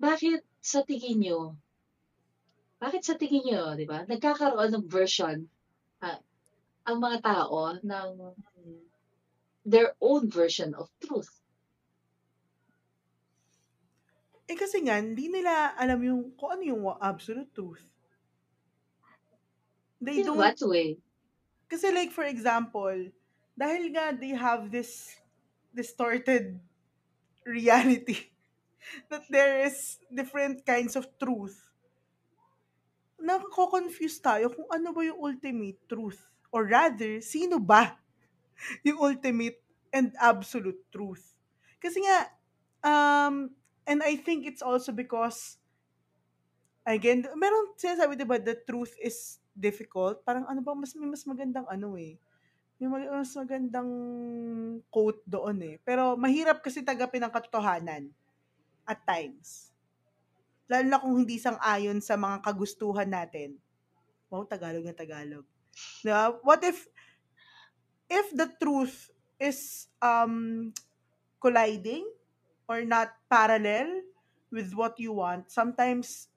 bakit 0.00 0.40
sa 0.64 0.80
tingin 0.80 1.20
nyo, 1.20 1.40
bakit 2.80 3.04
sa 3.04 3.20
tingin 3.20 3.44
nyo, 3.44 3.76
di 3.76 3.84
ba, 3.84 4.04
nagkakaroon 4.08 4.72
ng 4.80 4.88
version 4.88 5.44
ah, 6.00 6.20
ang 6.88 6.98
mga 7.04 7.20
tao 7.20 7.76
ng 7.84 8.10
their 9.68 9.92
own 10.00 10.32
version 10.32 10.72
of 10.72 10.88
truth? 11.04 11.32
Eh 14.50 14.56
kasi 14.62 14.78
nga, 14.86 14.96
hindi 15.02 15.26
nila 15.30 15.54
alam 15.82 16.00
yung 16.08 16.22
kung 16.38 16.50
ano 16.58 16.62
yung 16.72 16.82
absolute 17.10 17.50
truth. 17.54 17.84
They 20.00 20.20
In 20.20 20.24
don't, 20.24 20.36
what 20.36 20.58
way? 20.62 20.98
kasi 21.70 21.90
like 21.92 22.10
for 22.14 22.24
example, 22.24 23.10
dahil 23.58 23.90
nga 23.94 24.12
they 24.14 24.34
have 24.34 24.70
this 24.70 25.16
distorted 25.74 26.60
reality 27.46 28.32
that 29.10 29.24
there 29.30 29.64
is 29.66 29.98
different 30.12 30.64
kinds 30.66 30.96
of 30.96 31.06
truth. 31.18 31.70
Nakako-confuse 33.16 34.20
tayo 34.20 34.52
kung 34.52 34.68
ano 34.68 34.92
ba 34.92 35.00
yung 35.04 35.20
ultimate 35.20 35.80
truth. 35.88 36.20
Or 36.52 36.68
rather, 36.68 37.20
sino 37.24 37.56
ba 37.60 37.96
yung 38.86 38.98
ultimate 39.00 39.60
and 39.92 40.12
absolute 40.20 40.80
truth. 40.92 41.36
Kasi 41.80 42.00
nga, 42.04 42.18
um, 42.84 43.52
and 43.86 44.02
I 44.02 44.18
think 44.18 44.44
it's 44.44 44.60
also 44.60 44.90
because, 44.90 45.56
again, 46.82 47.24
meron 47.38 47.72
sinasabi 47.78 48.18
diba, 48.18 48.42
the 48.42 48.58
truth 48.66 48.92
is 48.98 49.38
difficult. 49.54 50.20
Parang 50.26 50.44
ano 50.50 50.60
ba, 50.60 50.74
mas, 50.74 50.92
may 50.98 51.08
mas 51.08 51.24
magandang 51.24 51.64
ano 51.70 51.94
eh. 51.96 52.18
May 52.76 52.90
mag- 52.92 53.08
mas 53.08 53.32
magandang 53.32 53.90
quote 54.92 55.22
doon 55.24 55.56
eh. 55.64 55.76
Pero 55.86 56.18
mahirap 56.18 56.60
kasi 56.60 56.84
tagapin 56.84 57.24
ang 57.24 57.32
katotohanan 57.32 58.12
at 58.84 59.00
times. 59.06 59.72
Lalo 60.66 60.86
na 60.86 61.00
kung 61.00 61.14
hindi 61.24 61.38
sang-ayon 61.38 62.02
sa 62.02 62.18
mga 62.18 62.42
kagustuhan 62.42 63.08
natin. 63.08 63.56
Wow, 64.26 64.44
Tagalog 64.44 64.82
na 64.82 64.92
Tagalog. 64.92 65.46
Diba? 66.02 66.36
What 66.42 66.60
if 66.66 66.90
if 68.10 68.26
the 68.34 68.50
truth 68.58 69.10
is 69.38 69.90
um 70.02 70.70
colliding 71.38 72.06
or 72.68 72.84
not 72.84 73.14
parallel 73.30 74.02
with 74.50 74.74
what 74.74 74.98
you 74.98 75.12
want, 75.12 75.50
sometimes 75.50 76.28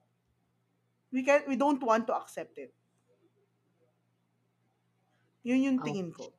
we 1.11 1.23
can 1.23 1.43
we 1.47 1.55
don't 1.55 1.81
want 1.81 2.07
to 2.07 2.15
accept 2.15 2.57
it. 2.57 2.73
Yun 5.43 5.65
yung 5.65 5.79
tingin 5.79 6.11
ko. 6.13 6.29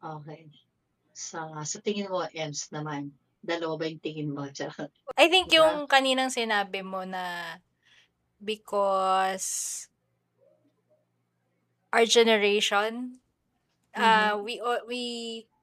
Okay. 0.00 0.46
Sa, 1.16 1.64
sa 1.64 1.78
tingin 1.82 2.12
mo, 2.12 2.22
Ems 2.30 2.70
naman, 2.70 3.10
Dalawa 3.46 3.78
ba 3.78 3.86
yung 3.86 4.02
tingin 4.02 4.34
mo? 4.34 4.42
I 5.14 5.26
think 5.30 5.54
Diba? 5.54 5.62
yung 5.62 5.86
kaninang 5.86 6.34
sinabi 6.34 6.82
mo 6.82 7.06
na 7.06 7.56
because 8.42 9.86
our 11.94 12.02
generation, 12.10 13.22
uh, 13.94 14.34
we 14.42 14.58
o- 14.58 14.82
we 14.90 15.02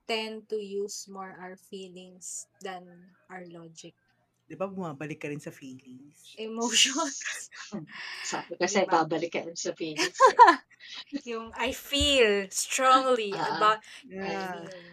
tend 0.08 0.50
to 0.52 0.60
use 0.60 1.08
more 1.08 1.36
our 1.40 1.56
feelings 1.56 2.48
than 2.62 2.84
our 3.32 3.44
logic. 3.50 3.96
Di 4.44 4.60
ba 4.60 4.68
bumabalik 4.68 5.24
ka 5.24 5.32
rin 5.32 5.40
sa 5.40 5.50
feelings? 5.56 6.36
Emotions. 6.36 7.24
Sabi 8.28 8.60
kasi 8.60 8.84
Diba? 8.84 9.04
babalik 9.08 9.32
ka 9.32 9.42
rin 9.48 9.56
sa 9.56 9.72
feelings. 9.72 10.20
yung 11.30 11.56
I 11.56 11.72
feel 11.72 12.52
strongly 12.52 13.32
Ah. 13.34 13.56
about 13.56 13.80
Yeah. 14.04 14.28
I 14.28 14.68
feel. 14.68 14.92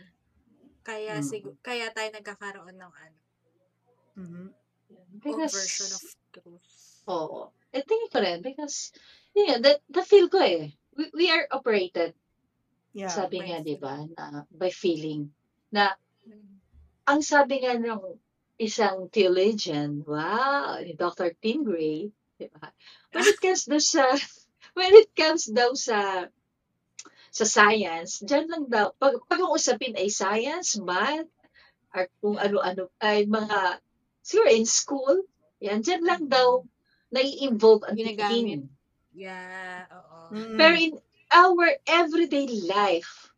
Kaya 0.86 1.14
Mm. 1.20 1.26
sigu- 1.26 1.58
kaya 1.60 1.90
tayo 1.92 2.08
nagkakaroon 2.14 2.76
ng 2.78 2.92
ano, 2.94 3.18
Mhm. 4.16 4.46
own 4.90 5.08
Because, 5.22 5.54
version 5.54 5.90
of 5.92 6.02
truth. 6.34 6.70
oo. 7.06 7.52
Eh, 7.70 7.82
tingin 7.86 8.10
ko 8.10 8.18
rin 8.18 8.38
because, 8.42 8.90
yun 9.34 9.46
nga, 9.46 9.56
the, 9.62 9.72
the 9.90 10.02
feel 10.02 10.26
ko 10.26 10.42
eh. 10.42 10.74
We, 10.98 11.06
we 11.14 11.26
are 11.30 11.46
operated, 11.54 12.18
Yeah. 12.90 13.10
sabi 13.10 13.38
nga, 13.38 13.62
di 13.62 13.78
ba, 13.78 14.02
na 14.02 14.42
by 14.50 14.70
feeling. 14.70 15.30
Na, 15.70 15.94
Mm. 16.26 16.58
ang 17.06 17.20
sabi 17.22 17.62
nga 17.62 17.78
ng 17.78 18.02
isang 18.58 19.06
theologian, 19.08 20.02
wow, 20.04 20.76
ni 20.82 20.92
Dr. 20.92 21.32
Tim 21.38 21.62
Gray, 21.62 22.10
di 22.36 22.46
ba? 22.50 22.68
When 23.14 23.24
it 23.24 23.38
comes 23.40 23.64
daw 23.64 23.78
sa, 23.78 24.04
when 24.78 24.92
it 24.92 25.10
comes 25.14 25.46
daw 25.46 25.70
sa, 25.74 26.26
sa 27.30 27.46
science, 27.46 28.20
dyan 28.26 28.50
lang 28.50 28.64
daw, 28.66 28.90
pag, 28.98 29.16
pag 29.30 29.38
ang 29.38 29.54
usapin 29.54 29.94
ay 29.94 30.10
science, 30.10 30.74
math, 30.82 31.30
or 31.94 32.10
kung 32.18 32.36
ano-ano, 32.38 32.90
ay 32.98 33.24
mga, 33.26 33.78
siguro 34.20 34.50
in 34.50 34.66
school, 34.66 35.14
yan, 35.62 35.78
dyan 35.80 36.02
lang 36.02 36.26
daw, 36.26 36.62
nai-involve 37.10 37.86
ang 37.86 37.94
Ginagamit. 37.98 38.30
thinking. 38.34 38.64
Yeah, 39.14 39.86
oo. 39.90 40.34
Mm. 40.34 40.54
Pero 40.58 40.74
in 40.74 40.92
our 41.30 41.78
everyday 41.86 42.46
life, 42.66 43.30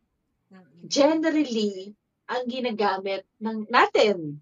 generally, 0.85 1.95
ang 2.27 2.47
ginagamit 2.49 3.27
ng 3.39 3.67
natin 3.69 4.41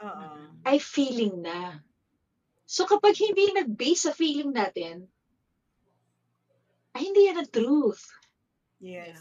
Oo. 0.00 0.28
ay 0.66 0.78
feeling 0.80 1.42
na. 1.44 1.80
So 2.66 2.88
kapag 2.88 3.16
hindi 3.20 3.52
nag-base 3.52 4.10
sa 4.10 4.12
feeling 4.12 4.50
natin, 4.50 5.06
ay 6.92 7.02
hindi 7.08 7.28
yan 7.28 7.40
ang 7.40 7.50
truth. 7.52 8.04
Yes. 8.80 9.16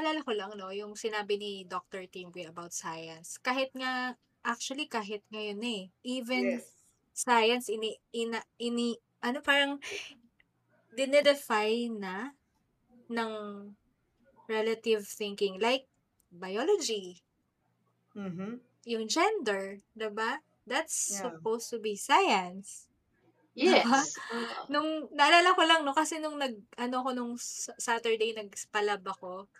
Alala 0.00 0.24
ko 0.24 0.32
lang, 0.32 0.56
no, 0.56 0.72
yung 0.72 0.96
sinabi 0.96 1.36
ni 1.36 1.52
Dr. 1.68 2.08
Timby 2.08 2.48
about 2.48 2.72
science. 2.72 3.36
Kahit 3.36 3.68
nga, 3.76 4.16
actually, 4.40 4.88
kahit 4.88 5.20
ngayon 5.28 5.60
eh, 5.60 5.82
even 6.00 6.56
Yes. 6.56 6.72
science, 7.12 7.68
ini, 7.68 8.00
ina, 8.16 8.40
ini, 8.56 8.96
ano, 9.20 9.44
parang, 9.44 9.76
dinedefine 10.96 12.00
na 12.00 12.32
ng 13.10 13.32
relative 14.48 15.04
thinking. 15.06 15.58
Like, 15.60 15.86
biology, 16.32 17.22
Mhm. 18.16 18.58
yung 18.86 19.06
gender, 19.06 19.82
'di 19.94 20.10
ba? 20.14 20.42
That's 20.66 21.10
Yeah. 21.14 21.30
supposed 21.30 21.70
to 21.74 21.78
be 21.82 21.94
science. 21.98 22.86
Yes. 23.54 23.84
Diba? 23.84 24.00
Nung, 24.70 25.10
naalala 25.12 25.52
ko 25.58 25.62
lang, 25.66 25.82
no, 25.82 25.92
kasi 25.96 26.22
nung 26.22 26.38
nag, 26.38 26.54
ano 26.78 26.96
ko 27.02 27.10
nung 27.12 27.34
Saturday, 27.78 28.32
nagpalab 28.32 29.02
ako, 29.04 29.50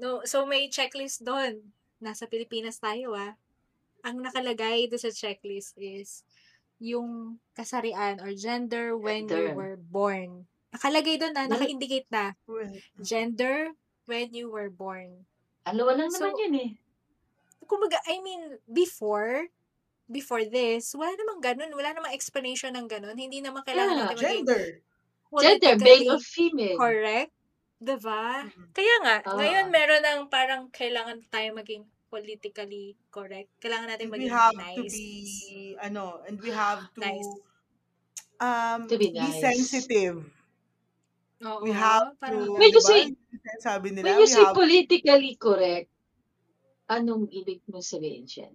no, 0.00 0.24
so 0.24 0.44
may 0.48 0.68
checklist 0.72 1.22
doon. 1.24 1.72
Nasa 2.00 2.26
Pilipinas 2.28 2.80
tayo, 2.80 3.12
ah. 3.16 3.36
Ang 4.04 4.24
nakalagay 4.24 4.88
doon 4.90 5.02
sa 5.02 5.12
checklist 5.12 5.76
is 5.78 6.24
yung 6.80 7.40
kasarian 7.56 8.20
or 8.22 8.32
gender 8.36 8.96
when 8.96 9.28
you 9.28 9.48
Gender. 9.48 9.56
were 9.56 9.76
born. 9.80 10.46
Nakalagay 10.76 11.16
doon 11.16 11.32
na, 11.32 11.48
Well- 11.48 11.52
naka-indicate 11.56 12.08
na, 12.12 12.36
Well, 12.44 12.68
gender 13.00 13.72
when 14.04 14.28
you 14.36 14.52
were 14.52 14.68
born. 14.68 15.24
Alawa 15.64 15.96
lang 15.96 16.12
So, 16.12 16.20
naman 16.20 16.36
yun 16.36 16.54
eh. 16.60 16.70
Kumbaga, 17.64 17.98
I 18.06 18.20
mean, 18.20 18.60
before, 18.68 19.48
before 20.06 20.44
this, 20.46 20.94
wala 20.94 21.16
namang 21.16 21.42
ganun. 21.42 21.72
Wala 21.74 21.96
namang 21.96 22.14
explanation 22.14 22.76
ng 22.76 22.86
ganun. 22.86 23.16
Hindi 23.16 23.42
naman 23.42 23.64
kailangan 23.66 23.96
Yeah. 23.96 24.02
natin 24.04 24.14
maging 24.14 24.28
gender. 24.46 24.64
Gender, 25.36 25.74
male 25.82 26.06
or 26.14 26.20
female. 26.22 26.78
correct. 26.78 27.32
Diba? 27.76 28.46
Mhm. 28.46 28.72
Kaya 28.72 28.94
nga, 29.02 29.16
Oo. 29.26 29.36
ngayon 29.36 29.66
meron 29.68 30.00
ng 30.00 30.20
parang 30.30 30.70
kailangan 30.70 31.20
tayo 31.28 31.50
maging 31.52 31.84
politically 32.06 32.94
correct. 33.10 33.50
Kailangan 33.58 33.90
natin 33.90 34.06
And 34.08 34.12
we 34.14 34.16
maging 34.22 34.32
have 34.32 34.54
nice. 34.54 34.76
to 34.78 34.82
be, 34.86 35.08
ano, 35.82 36.22
and 36.24 36.36
we 36.38 36.54
have 36.54 36.86
to, 36.94 37.00
Nice. 37.02 37.30
um, 38.38 38.86
To 38.86 38.96
be 38.96 39.10
nice. 39.10 39.42
sensitive. 39.42 40.22
Oo. 41.42 41.60
We 41.60 41.72
have 41.72 42.12
to, 42.12 42.16
parang, 42.16 42.48
When 42.48 42.70
you 42.70 42.80
diba? 42.80 42.88
say- 42.88 43.12
Yung 43.12 43.60
Sabi 43.60 43.92
nila, 43.92 44.16
When 44.16 44.20
you 44.24 44.30
say 44.30 44.40
have, 44.42 44.56
politically 44.56 45.36
correct, 45.36 45.92
anong 46.86 47.28
ibig 47.28 47.60
mo 47.66 47.78
sabihin 47.78 48.24
dyan? 48.24 48.54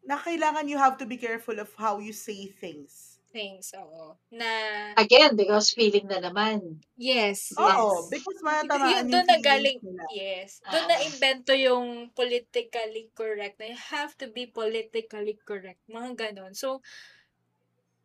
na 0.00 0.16
kailangan 0.16 0.64
you 0.64 0.80
have 0.80 0.96
to 0.96 1.04
be 1.04 1.14
careful 1.14 1.60
of 1.60 1.68
how 1.76 2.00
you 2.00 2.10
say 2.10 2.48
things. 2.48 3.20
things, 3.30 3.70
oo. 3.78 4.18
Na, 4.34 4.50
Again, 4.98 5.38
because 5.38 5.70
feeling 5.70 6.10
na 6.10 6.18
naman. 6.18 6.82
yes, 6.98 7.54
Oo, 7.54 7.62
yes. 7.62 8.10
because 8.10 8.40
Y- 8.42 8.46
matamaan 8.48 8.82
yun, 8.82 8.98
yung 8.98 9.10
doon 9.14 9.26
na 9.30 9.38
galing, 9.38 9.78
nila. 9.78 10.02
yes. 10.10 10.58
Doon 10.66 10.82
Oo. 10.82 10.90
na 10.90 10.96
invento 10.98 11.52
yung 11.54 11.84
politically 12.10 13.06
correct 13.14 13.62
na 13.62 13.70
you 13.70 13.78
have 13.78 14.18
to 14.18 14.26
be 14.26 14.50
politically 14.50 15.38
correct. 15.46 15.78
Mga 15.86 16.10
ganon. 16.18 16.58
So, 16.58 16.82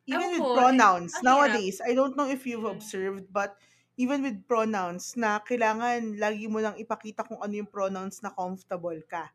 Even 0.06 0.38
with 0.38 0.46
eh, 0.46 0.54
pronouns, 0.54 1.18
nowadays, 1.26 1.82
I 1.82 1.98
don't 1.98 2.14
know 2.14 2.30
if 2.30 2.46
you've 2.46 2.62
Mm. 2.62 2.78
observed, 2.78 3.26
but 3.34 3.58
even 3.96 4.24
with 4.24 4.44
pronouns, 4.48 5.16
na 5.16 5.40
kailangan 5.40 6.20
lagi 6.20 6.52
mo 6.52 6.60
lang 6.60 6.76
ipakita 6.76 7.24
kung 7.24 7.40
ano 7.40 7.54
yung 7.56 7.72
pronouns 7.72 8.20
na 8.20 8.32
comfortable 8.32 9.00
ka. 9.08 9.32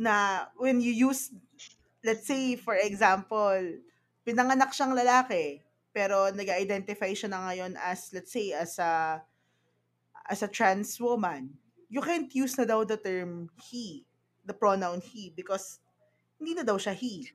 Na 0.00 0.48
when 0.56 0.80
you 0.80 0.90
use, 0.90 1.30
let's 2.00 2.24
say, 2.24 2.56
for 2.56 2.74
example, 2.74 3.60
pinanganak 4.24 4.72
siyang 4.72 4.96
lalaki, 4.96 5.60
pero 5.92 6.32
nag-identify 6.32 7.12
siya 7.12 7.30
na 7.30 7.40
ngayon 7.52 7.72
as, 7.78 8.10
let's 8.16 8.32
say, 8.32 8.50
as 8.56 8.80
a, 8.80 9.20
as 10.26 10.40
a 10.40 10.48
trans 10.48 10.96
woman, 10.98 11.52
you 11.92 12.00
can't 12.00 12.32
use 12.34 12.56
na 12.56 12.64
daw 12.64 12.82
the 12.82 12.96
term 12.96 13.52
he, 13.70 14.02
the 14.42 14.56
pronoun 14.56 15.04
he, 15.04 15.30
because 15.36 15.78
hindi 16.40 16.56
na 16.56 16.64
daw 16.64 16.80
siya 16.80 16.96
he. 16.96 17.28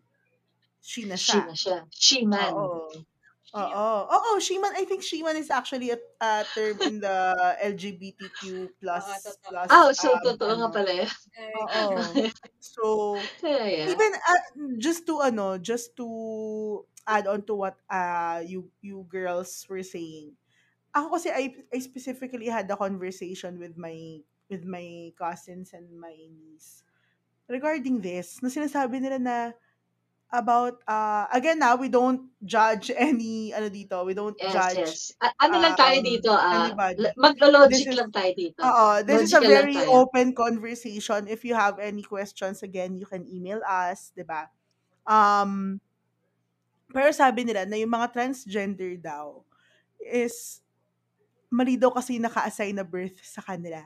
She 0.81 1.05
na 1.05 1.15
She 1.15 1.37
siya. 1.37 1.45
na 1.45 1.55
siya. 1.55 1.77
She 1.93 2.17
man. 2.25 2.51
Oo. 2.51 2.89
Oo. 3.57 3.87
Oo, 4.05 4.29
She-Man, 4.37 4.77
I 4.77 4.85
think 4.85 5.01
She-Man 5.01 5.33
is 5.33 5.49
actually 5.49 5.89
a, 5.89 5.97
a 6.21 6.45
term 6.53 6.77
in 6.85 7.01
the 7.01 7.17
LGBTQ 7.73 8.69
plus 8.77 9.05
totoo. 9.25 9.49
plus 9.49 9.69
Ah, 9.73 9.89
so 9.89 10.07
um, 10.13 10.21
totoo 10.21 10.53
nga 10.53 10.69
ano. 10.69 10.75
pala 10.75 10.91
yun. 10.93 11.09
Oo. 11.57 11.81
So, 12.61 12.83
yan. 13.49 13.89
even 13.89 14.11
uh, 14.13 14.43
just 14.77 15.09
to 15.09 15.25
ano, 15.25 15.57
just 15.57 15.97
to 15.97 16.05
add 17.09 17.25
on 17.25 17.41
to 17.49 17.57
what 17.57 17.73
uh 17.89 18.45
you 18.45 18.69
you 18.85 19.01
girls 19.09 19.65
were 19.65 19.81
saying. 19.81 20.37
Ako 20.93 21.17
kasi 21.17 21.29
I, 21.33 21.53
I 21.73 21.79
specifically 21.81 22.49
had 22.49 22.69
a 22.69 22.77
conversation 22.77 23.57
with 23.57 23.77
my 23.77 24.21
with 24.49 24.65
my 24.65 25.09
cousins 25.17 25.73
and 25.73 25.89
my 25.97 26.13
niece 26.13 26.85
regarding 27.49 28.01
this. 28.01 28.41
Na 28.45 28.49
sinasabi 28.49 29.01
nila 29.01 29.17
na 29.17 29.37
about 30.29 30.77
uh 30.85 31.25
again 31.33 31.57
now 31.57 31.73
we 31.73 31.89
don't 31.89 32.29
judge 32.45 32.93
any 32.97 33.49
ano 33.49 33.65
dito 33.65 34.05
we 34.05 34.13
don't 34.13 34.37
Yes, 34.37 34.53
judge 34.53 34.77
yes. 34.77 35.17
A- 35.17 35.33
ano 35.41 35.57
lang 35.57 35.73
tayo 35.73 35.97
um, 35.97 36.05
dito, 36.05 36.29
ah, 36.29 36.69
anybody. 36.69 37.01
l- 37.01 37.15
maglo-logic 37.17 37.81
This 37.85 37.89
is- 37.89 37.97
lang 37.97 38.11
tayo 38.13 38.31
dito. 38.37 38.59
Oo, 38.61 39.01
this 39.01 39.25
is 39.25 39.33
a 39.33 39.41
Logical 39.41 39.49
very 39.49 39.77
open 39.89 40.27
conversation. 40.37 41.25
If 41.25 41.41
you 41.41 41.57
have 41.57 41.81
any 41.81 42.05
questions, 42.05 42.61
again, 42.61 43.01
you 43.01 43.09
can 43.09 43.25
email 43.25 43.59
us, 43.65 44.13
di 44.13 44.21
ba? 44.21 44.47
Um, 45.09 45.81
pero 46.89 47.09
sabi 47.09 47.45
nila 47.45 47.65
na 47.65 47.77
yung 47.77 47.89
mga 47.89 48.13
transgender 48.13 48.97
daw 49.01 49.41
is 50.01 50.61
mali 51.49 51.73
daw 51.75 51.89
kasi 51.89 52.21
naka-assign 52.21 52.77
na 52.77 52.85
birth 52.85 53.17
sa 53.25 53.41
kanila 53.41 53.81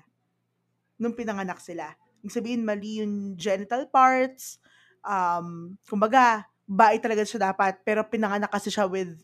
nung 0.99 1.15
pinanganak 1.15 1.59
sila. 1.59 1.95
Ibig 2.19 2.35
sabihin, 2.35 2.61
mali 2.63 2.99
yung 3.03 3.35
genital 3.35 3.87
parts. 3.87 4.59
Um, 5.03 5.77
kumbaga, 5.85 6.47
bae 6.63 6.97
talaga 6.97 7.27
siya 7.27 7.51
dapat, 7.51 7.83
pero 7.83 8.01
pinanganak 8.07 8.49
kasi 8.49 8.71
siya 8.71 8.87
with 8.87 9.19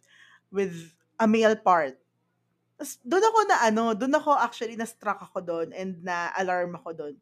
with 0.51 0.75
a 1.17 1.25
male 1.25 1.55
part. 1.55 1.95
Doon 3.03 3.23
ako 3.23 3.39
na 3.47 3.57
ano, 3.67 3.83
doon 3.91 4.15
ako 4.15 4.39
actually 4.39 4.79
na-struck 4.79 5.19
ako 5.19 5.43
doon 5.43 5.67
and 5.75 5.99
na-alarm 5.99 6.79
ako 6.79 6.89
doon. 6.95 7.15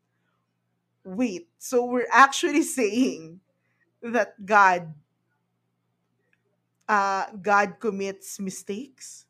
Wait, 1.08 1.50
so 1.58 1.88
we're 1.88 2.10
actually 2.14 2.62
saying 2.62 3.42
that 4.04 4.38
God 4.38 4.94
uh, 6.88 7.26
God 7.36 7.78
commits 7.80 8.40
mistakes? 8.40 9.28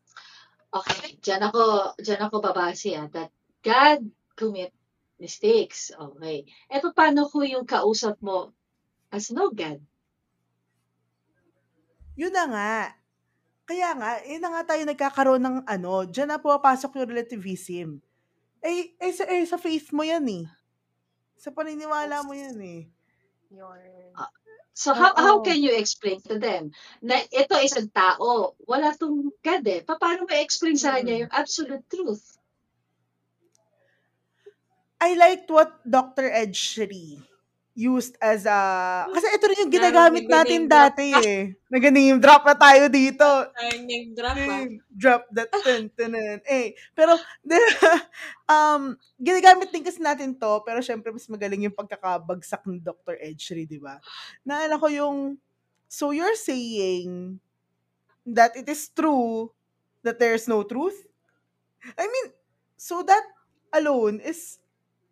Okay, 0.72 1.18
dyan 1.24 1.48
ako, 1.48 1.96
dyan 1.98 2.22
ako 2.28 2.36
babase 2.44 2.94
ah, 2.94 3.10
that 3.12 3.32
God 3.66 4.06
commit 4.38 4.72
mistakes. 5.18 5.90
Okay. 5.90 6.46
E 6.70 6.76
paano 6.94 7.26
ko 7.32 7.42
yung 7.42 7.66
kausap 7.66 8.22
mo 8.22 8.54
as 9.12 9.32
no 9.32 9.50
God. 9.52 9.80
Yun 12.18 12.34
na 12.34 12.46
nga. 12.50 12.74
Kaya 13.68 13.90
nga, 14.00 14.10
eh 14.24 14.40
na 14.40 14.50
nga 14.50 14.64
tayo 14.74 14.82
nagkakaroon 14.88 15.44
ng 15.44 15.58
ano, 15.68 16.08
dyan 16.08 16.32
na 16.32 16.42
pumapasok 16.42 16.98
yung 16.98 17.12
relativism. 17.12 17.88
Eh, 18.64 18.96
eh, 18.98 19.14
sa, 19.14 19.24
eh, 19.28 19.46
sa 19.46 19.60
faith 19.60 19.92
mo 19.94 20.02
yan 20.02 20.24
eh. 20.26 20.46
Sa 21.38 21.54
paniniwala 21.54 22.26
mo 22.26 22.34
yan 22.34 22.58
eh. 22.64 22.82
Yun. 23.54 23.80
So 24.78 24.94
how 24.94 25.18
how 25.18 25.42
Oo. 25.42 25.46
can 25.46 25.58
you 25.58 25.74
explain 25.74 26.22
to 26.30 26.38
them 26.38 26.70
na 27.02 27.18
ito 27.34 27.58
isang 27.58 27.90
tao, 27.90 28.54
wala 28.62 28.94
tong 28.94 29.34
God 29.42 29.66
eh. 29.66 29.82
Pa- 29.82 29.98
Paano 29.98 30.30
mo 30.30 30.34
explain 30.38 30.78
sa 30.78 30.94
kanya 30.94 31.18
Mm. 31.18 31.22
yung 31.26 31.34
absolute 31.34 31.86
truth? 31.90 32.38
I 35.02 35.18
liked 35.18 35.50
what 35.50 35.82
Dr. 35.82 36.30
Ed 36.30 36.54
Shri 36.54 37.22
used 37.78 38.18
as 38.18 38.50
a... 38.50 38.58
Kasi 39.06 39.28
ito 39.38 39.46
rin 39.46 39.62
yung 39.62 39.74
ginagamit 39.78 40.26
Nag- 40.26 40.34
natin 40.34 40.66
nag-name 40.66 40.66
drop 40.66 40.82
dati 40.82 41.08
eh. 41.14 41.42
Nag-name 41.70 42.18
drop 42.18 42.44
na 42.50 42.56
tayo 42.58 42.84
dito. 42.90 43.28
Ay, 43.54 43.86
name 43.86 44.18
drop 44.18 44.34
ah. 44.34 44.66
Drop 44.90 45.24
that 45.30 45.50
ten, 45.62 45.86
tenen. 45.94 46.42
Eh, 46.50 46.74
pero, 46.98 47.14
um, 48.50 48.98
ginagamit 49.22 49.70
din 49.70 49.86
kasi 49.86 50.02
natin 50.02 50.34
to, 50.34 50.66
pero 50.66 50.82
syempre 50.82 51.14
mas 51.14 51.30
magaling 51.30 51.70
yung 51.70 51.78
pagkakabagsak 51.78 52.66
ni 52.66 52.82
Dr. 52.82 53.14
Ed 53.22 53.38
Shri, 53.38 53.70
di 53.70 53.78
ba? 53.78 54.02
Naalala 54.42 54.82
ko 54.82 54.90
yung, 54.90 55.38
so 55.86 56.10
you're 56.10 56.34
saying 56.34 57.38
that 58.26 58.58
it 58.58 58.66
is 58.66 58.90
true 58.90 59.54
that 60.02 60.18
there's 60.18 60.50
no 60.50 60.66
truth? 60.66 60.98
I 61.94 62.10
mean, 62.10 62.34
so 62.74 63.06
that 63.06 63.22
alone 63.70 64.18
is 64.26 64.58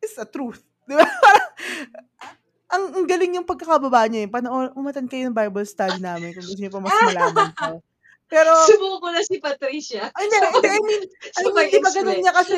is 0.02 0.18
a 0.18 0.26
truth. 0.26 0.66
Di 0.90 0.98
ba? 0.98 1.06
Ang, 2.66 2.84
ang 2.98 3.06
galing 3.06 3.38
yung 3.38 3.48
pagkakababa 3.48 4.10
niya. 4.10 4.26
Yung 4.26 4.34
panoo, 4.34 4.74
umatan 4.74 5.06
kayo 5.06 5.30
ng 5.30 5.38
Bible 5.38 5.66
study 5.66 6.02
namin 6.02 6.34
kung 6.34 6.46
gusto 6.46 6.60
niyo 6.60 6.74
pa 6.74 6.82
mas 6.82 6.98
malaman 6.98 7.50
to. 7.54 7.74
Pero, 8.26 8.50
Sumuko 8.70 9.08
na 9.14 9.22
si 9.22 9.38
Patricia. 9.38 10.10
ay, 10.10 10.26
hindi, 10.26 10.38
hindi, 10.42 10.70
I 10.74 10.80
mean, 10.82 11.04
I 11.06 11.42
So, 11.46 11.54
mean, 11.54 11.70
di 11.70 11.78
ba 11.78 11.92
ganun 11.94 12.18
niya 12.20 12.34
kasi, 12.34 12.58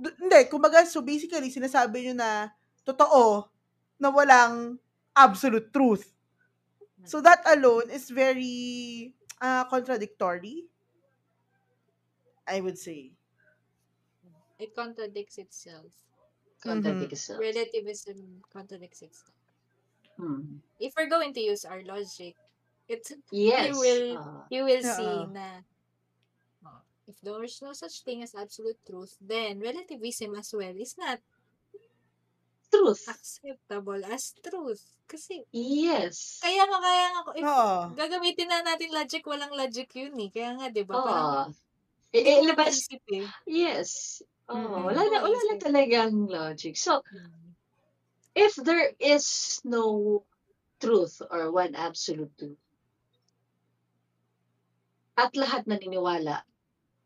d- 0.00 0.16
hindi, 0.24 0.40
kumbaga, 0.48 0.88
so 0.88 1.04
basically, 1.04 1.52
sinasabi 1.52 2.08
niyo 2.08 2.14
na, 2.16 2.48
totoo, 2.82 3.44
na 4.00 4.08
walang 4.08 4.80
absolute 5.12 5.68
truth. 5.68 6.08
So 7.04 7.20
that 7.20 7.42
alone 7.44 7.90
is 7.90 8.08
very 8.08 9.12
uh, 9.38 9.66
contradictory, 9.66 10.64
I 12.46 12.60
would 12.60 12.78
say. 12.78 13.12
It 14.58 14.74
contradicts 14.74 15.36
itself. 15.38 15.90
Contradict 16.62 17.12
itself. 17.12 17.40
Relativism 17.40 18.40
contradicts 18.48 19.02
itself. 19.02 19.34
Hmm. 20.22 20.62
If 20.78 20.94
we're 20.94 21.10
going 21.10 21.34
to 21.34 21.42
use 21.42 21.66
our 21.66 21.82
logic, 21.82 22.38
it 22.86 23.02
Yes. 23.34 23.66
you 23.66 23.74
will 23.74 24.06
ah. 24.22 24.46
you 24.46 24.62
will 24.62 24.84
see 24.86 25.26
Oo. 25.26 25.34
na 25.34 25.66
oh, 26.62 26.78
if 27.10 27.18
there's 27.26 27.58
no 27.58 27.74
such 27.74 28.06
thing 28.06 28.22
as 28.22 28.38
absolute 28.38 28.78
truth, 28.86 29.18
then 29.18 29.58
relativism 29.58 30.38
as 30.38 30.54
well 30.54 30.70
is 30.78 30.94
not 30.94 31.18
truth. 32.70 33.02
acceptable 33.10 33.98
as 34.06 34.30
truth. 34.38 34.82
Kasi 35.10 35.42
Yes. 35.50 36.38
kaya 36.38 36.70
nga 36.70 36.78
kaya 36.78 37.06
nga 37.10 37.20
if 37.34 37.44
Oo. 37.44 37.78
gagamitin 37.98 38.46
na 38.46 38.62
natin 38.62 38.94
logic, 38.94 39.26
walang 39.26 39.52
logic 39.58 39.90
yun 39.98 40.14
eh. 40.22 40.30
Kaya 40.30 40.54
nga 40.54 40.70
'di 40.70 40.86
ba? 40.86 40.94
Parang 41.02 41.50
Oh. 41.50 42.14
Eh, 42.14 42.22
eh, 42.22 42.38
labas. 42.46 42.86
eh. 43.10 43.26
Yes. 43.48 44.22
Oh, 44.46 44.54
Mm-mm. 44.54 44.84
wala 44.84 45.00
na, 45.08 45.18
wala 45.24 45.38
na 45.48 45.56
talagang 45.56 46.28
logic. 46.28 46.76
So, 46.76 47.00
Mm. 47.10 47.41
If 48.34 48.56
there 48.56 48.92
is 48.98 49.60
no 49.64 50.24
truth 50.80 51.20
or 51.30 51.52
one 51.52 51.74
absolute 51.74 52.32
truth, 52.38 52.60
at 55.16 55.32
lahat 55.36 55.68
naniniwala 55.68 56.40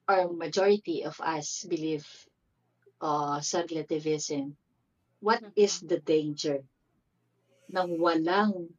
or 0.07 0.31
majority 0.31 1.03
of 1.03 1.19
us 1.19 1.67
believe 1.67 2.07
uh, 3.03 3.43
sa 3.43 3.67
relativism, 3.67 4.55
what 5.19 5.43
is 5.59 5.83
the 5.83 5.99
danger 5.99 6.63
ng 7.75 7.99
walang 7.99 8.71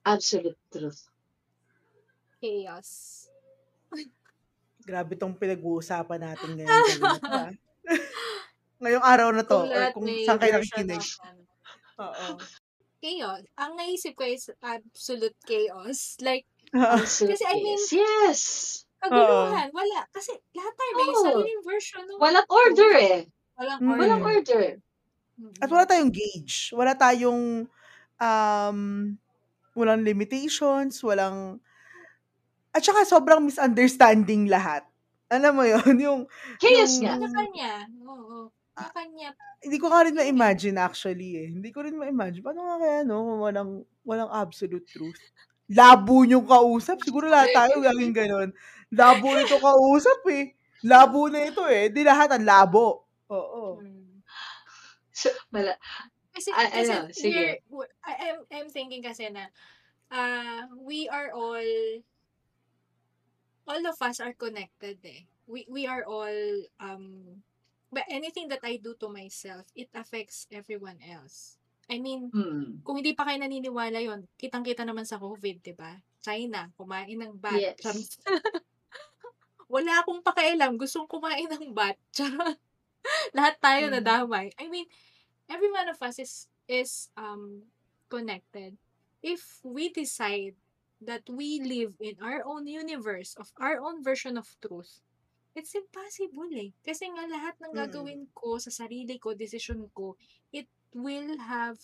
absolute 0.00 0.56
truth? 0.72 1.04
Chaos. 2.40 3.28
Grabe 4.80 5.12
tong 5.12 5.36
pinag-uusapan 5.36 6.20
natin 6.24 6.56
ngayon. 6.56 7.52
Ngayong 8.80 9.04
araw 9.04 9.28
na 9.30 9.44
to, 9.44 9.58
Kung 9.60 9.70
or 9.70 9.84
kung 9.92 10.06
saan 10.24 10.38
kayo 10.40 10.52
nakikinig. 10.56 11.04
ano. 11.22 11.40
Oo. 12.00 12.28
chaos. 13.00 13.44
Ang 13.56 13.72
naisip 13.76 14.12
ko 14.12 14.24
is 14.24 14.48
absolute 14.60 15.36
chaos. 15.44 16.20
Like, 16.20 16.44
Absolute 16.76 17.32
Kasi 17.32 17.44
I 17.44 17.56
mean- 17.56 17.80
yes. 17.96 18.40
kaguluhan. 19.00 19.68
Wala. 19.72 20.04
Kasi 20.10 20.36
lahat 20.52 20.72
tayo 20.74 20.90
may 20.92 21.08
Oo. 21.08 21.22
sariling 21.22 21.62
version. 21.64 22.04
Ng 22.04 22.20
Walang 22.20 22.48
order 22.48 22.90
eh. 22.94 23.20
Walang 23.56 23.80
Mm. 23.80 23.88
order. 23.88 24.00
Walang 24.00 24.22
order. 24.22 24.64
At 25.56 25.68
wala 25.68 25.84
tayong 25.84 26.12
gauge. 26.12 26.68
Wala 26.72 26.92
tayong, 26.92 27.64
um, 28.20 28.78
walang 29.72 30.04
limitations, 30.04 31.00
walang, 31.00 31.56
at 32.70 32.84
saka 32.84 33.08
sobrang 33.08 33.40
misunderstanding 33.42 34.44
lahat. 34.44 34.84
Alam 35.32 35.52
mo 35.56 35.64
yon 35.64 35.80
yung, 36.04 36.20
Chaos 36.60 37.00
Yung- 37.00 37.08
nga. 37.08 37.16
Kanya-kanya. 37.16 37.72
Oo. 38.04 38.52
Kanya-kanya. 38.80 39.30
hindi 39.60 39.76
ko 39.76 39.86
nga 39.92 40.00
rin 40.08 40.16
ma-imagine 40.16 40.76
actually 40.80 41.30
eh. 41.36 41.48
Hindi 41.52 41.68
ko 41.68 41.84
rin 41.84 42.00
ma-imagine. 42.00 42.40
Paano 42.40 42.64
nga 42.64 42.76
kaya 42.80 43.04
no, 43.04 43.20
kung 43.20 43.40
walang, 43.44 43.70
walang 44.08 44.30
absolute 44.32 44.88
truth? 44.88 45.20
Labo 45.68 46.24
niyong 46.24 46.48
kausap. 46.48 47.04
Siguro 47.04 47.28
lahat 47.28 47.52
tayo 47.54 47.78
gagawin 47.78 48.16
ganon. 48.16 48.50
Labo 48.90 49.36
nito 49.36 49.60
kausap 49.60 50.24
eh. 50.32 50.56
Labo 50.82 51.28
na 51.28 51.46
ito 51.46 51.62
eh. 51.68 51.92
Di 51.92 52.02
lahat 52.02 52.34
ang 52.34 52.42
labo. 52.42 53.06
Oo. 53.30 53.78
Mm. 53.78 54.24
So, 55.12 55.28
mala, 55.52 55.76
Kasi, 56.32 56.48
Ah, 56.54 56.70
kasi 56.70 56.90
ano, 56.90 57.12
sige. 57.12 57.60
I, 58.06 58.12
I'm, 58.16 58.38
I'm 58.48 58.68
thinking 58.72 59.02
kasi 59.04 59.28
na 59.28 59.50
uh, 60.10 60.64
we 60.78 61.10
are 61.10 61.30
all 61.34 61.68
all 63.66 63.82
of 63.86 63.98
us 64.02 64.18
are 64.18 64.34
connected 64.34 64.98
eh. 65.04 65.26
We 65.46 65.66
we 65.70 65.86
are 65.86 66.06
all 66.06 66.38
um 66.78 67.42
but 67.92 68.06
anything 68.08 68.48
that 68.48 68.62
I 68.62 68.78
do 68.78 68.94
to 69.02 69.10
myself, 69.10 69.66
it 69.74 69.90
affects 69.94 70.46
everyone 70.50 71.02
else. 71.02 71.58
I 71.90 71.98
mean, 71.98 72.30
hmm. 72.30 72.86
kung 72.86 73.02
hindi 73.02 73.18
pa 73.18 73.26
kayo 73.26 73.42
naniniwala 73.42 73.98
yon 73.98 74.22
kitang-kita 74.38 74.86
naman 74.86 75.02
sa 75.02 75.18
COVID, 75.18 75.58
'di 75.58 75.74
ba? 75.74 75.98
China, 76.22 76.70
kumain 76.78 77.18
ng 77.18 77.34
bat. 77.34 77.58
Yes. 77.58 77.82
Wala 79.74 80.02
akong 80.02 80.22
pakialam, 80.22 80.78
gustong 80.78 81.10
kumain 81.10 81.50
ng 81.50 81.74
bat. 81.74 81.98
Charot. 82.16 82.58
Lahat 83.34 83.56
tayo 83.58 83.90
Mm. 83.90 83.92
nadamay. 83.98 84.46
I 84.54 84.70
mean, 84.70 84.86
every 85.50 85.70
one 85.74 85.90
of 85.90 85.98
us 85.98 86.22
is 86.22 86.46
is 86.70 87.10
um 87.18 87.66
connected. 88.06 88.78
If 89.20 89.58
we 89.66 89.90
decide 89.90 90.54
that 91.02 91.26
we 91.26 91.58
live 91.64 91.96
in 91.98 92.20
our 92.22 92.44
own 92.46 92.68
universe 92.70 93.34
of 93.34 93.50
our 93.58 93.80
own 93.82 94.04
version 94.04 94.38
of 94.38 94.46
truth, 94.62 95.02
it's 95.52 95.74
impossible 95.74 96.48
eh. 96.52 96.70
Kasi 96.80 97.10
nga 97.10 97.26
lahat 97.26 97.58
ng 97.58 97.72
Mm. 97.72 97.78
gagawin 97.78 98.22
ko 98.32 98.56
sa 98.56 98.70
sarili 98.70 99.16
ko, 99.16 99.34
decision 99.34 99.90
ko, 99.90 100.14
it 100.50 100.66
will 100.92 101.38
have 101.38 101.78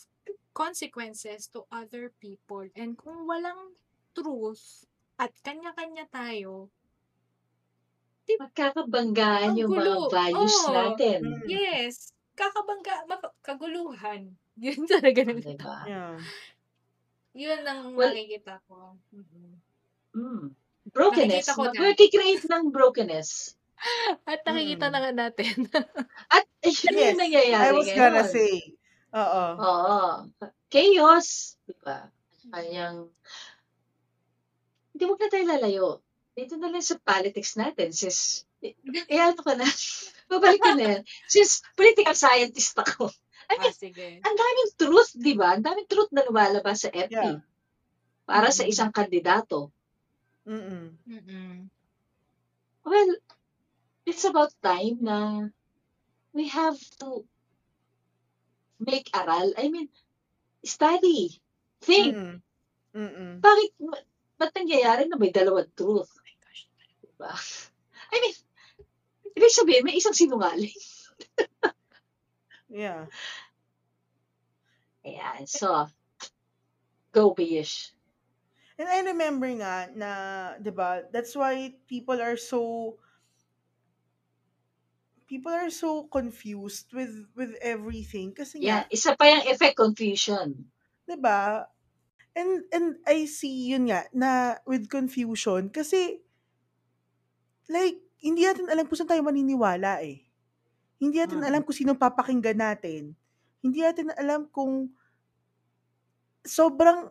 consequences 0.53 1.47
to 1.47 1.67
other 1.69 2.11
people. 2.17 2.65
And 2.73 2.95
kung 2.95 3.25
walang 3.25 3.77
truth 4.13 4.87
at 5.17 5.35
kanya-kanya 5.41 6.07
tayo, 6.09 6.71
Magkakabanggaan 8.27 9.55
Ang 9.55 9.59
yung 9.63 9.71
mga 9.71 10.11
values 10.11 10.57
Oo. 10.67 10.75
natin. 10.75 11.21
Mm. 11.23 11.47
yes, 11.47 12.11
kakabangga, 12.35 13.07
mak- 13.07 13.39
kaguluhan. 13.39 14.35
Yun 14.59 14.83
talaga 14.83 15.23
ng 15.23 15.39
Diba? 15.39 15.79
Yeah. 15.87 16.19
Yun 17.39 17.63
ang 17.63 17.95
Well- 17.95 18.11
nakikita 18.11 18.59
ko. 18.67 18.99
Mhm. 19.15 19.47
Mm. 20.19 20.47
Brokenness. 20.97 21.45
Nakikita 21.45 21.53
ko 21.53 21.63
na. 21.63 21.73
Nag-create 21.77 22.45
ng 22.49 22.65
brokenness. 22.73 23.31
At 24.31 24.41
nakikita 24.43 24.89
Mm. 24.89 24.93
na 24.93 24.99
nga 24.99 25.13
natin. 25.13 25.55
At 26.35 26.49
yun 26.65 26.97
Yes. 26.97 27.13
yung 27.13 27.21
nangyayari 27.21 27.69
I 27.69 27.77
was 27.77 27.91
gonna 27.93 28.25
ngayon. 28.25 28.33
say. 28.33 28.53
Oo. 29.13 29.45
Oo. 29.61 30.01
Chaos. 30.67 31.29
Diba? 31.63 32.09
Kanyang, 32.49 33.13
hindi 34.95 35.05
mo 35.05 35.15
na 35.15 35.29
tayo 35.29 35.45
lalayo. 35.45 35.89
Dito 36.33 36.57
na 36.57 36.69
lang 36.69 36.81
sa 36.81 36.97
politics 36.97 37.57
natin, 37.57 37.93
sis. 37.93 38.45
Eh, 38.61 38.73
eh, 39.09 39.21
ano 39.21 39.41
ka 39.41 39.53
na? 39.53 39.65
Babalik 40.33 40.61
ka 40.61 40.73
na 40.73 40.85
yan. 40.97 41.03
Sis, 41.29 41.61
political 41.77 42.17
scientist 42.17 42.77
ako. 42.77 43.13
I 43.47 43.61
mean, 43.61 43.71
ah, 43.71 43.77
sige. 43.77 44.07
ang 44.21 44.35
daming 44.35 44.71
truth, 44.75 45.15
di 45.15 45.37
ba? 45.39 45.55
Ang 45.55 45.63
daming 45.63 45.87
truth 45.87 46.11
na 46.11 46.27
lumalabas 46.27 46.83
sa 46.83 46.91
FB. 46.91 47.13
Yeah. 47.15 47.39
Para 48.27 48.51
sa 48.51 48.67
Mhm. 48.67 48.71
isang 48.73 48.91
kandidato. 48.91 49.71
Mm-mm. 50.47 50.95
Mm-mm. 51.11 51.69
Well, 52.87 53.11
it's 54.07 54.25
about 54.25 54.55
time 54.63 55.03
na 55.03 55.51
we 56.33 56.49
have 56.49 56.79
to 57.03 57.27
make 58.79 59.11
aral. 59.11 59.53
I 59.59 59.69
mean, 59.69 59.89
study. 60.65 61.41
Think. 61.83 62.15
Mm. 62.15 62.37
Mm. 62.95 63.33
Bakit, 63.43 63.71
ba- 63.81 64.07
ba't 64.39 64.53
nangyayari 64.55 65.11
na 65.11 65.19
may 65.19 65.35
dalawang 65.35 65.69
truth? 65.75 66.09
Oh 66.09 66.23
my 66.23 66.35
gosh. 66.41 66.63
Diba? 67.03 67.33
I 68.13 68.17
mean, 68.23 68.35
ibig 69.37 69.53
sabihin, 69.53 69.85
may 69.85 69.99
isang 69.99 70.17
sinungaling. 70.17 70.73
Yeah. 72.71 73.07
Ayan, 75.07 75.47
so, 75.47 75.87
go 77.15 77.31
Bish. 77.33 77.96
And 78.79 78.89
I 78.93 79.01
remember 79.09 79.49
nga 79.57 79.89
na, 79.97 80.11
'di 80.61 80.73
ba? 80.77 81.09
That's 81.09 81.33
why 81.33 81.81
people 81.89 82.21
are 82.21 82.37
so 82.37 82.97
people 85.27 85.53
are 85.53 85.71
so 85.71 86.05
confused 86.05 86.93
with 86.93 87.31
with 87.35 87.55
everything 87.63 88.35
kasi 88.35 88.63
Yeah, 88.65 88.83
nga, 88.83 88.89
isa 88.97 89.13
pa 89.17 89.25
yung 89.29 89.45
effect 89.53 89.77
confusion. 89.77 90.73
'di 91.07 91.17
ba? 91.23 91.67
And 92.37 92.65
and 92.75 92.89
I 93.07 93.27
see 93.27 93.73
yun 93.73 93.91
nga 93.91 94.07
na 94.15 94.61
with 94.69 94.89
confusion 94.93 95.71
kasi 95.73 96.23
like 97.71 97.99
hindi 98.23 98.47
natin 98.47 98.71
alam 98.71 98.87
kung 98.87 98.97
saan 98.99 99.11
tayo 99.11 99.23
maniniwala 99.27 100.03
eh. 100.03 100.23
Hindi 101.01 101.19
natin 101.23 101.43
Mm. 101.43 101.47
alam 101.47 101.63
kung 101.67 101.77
sino 101.77 101.95
papakinggan 101.99 102.59
natin. 102.59 103.15
Hindi 103.63 103.81
natin 103.85 104.13
alam 104.17 104.49
kung 104.51 104.93
sobrang 106.47 107.11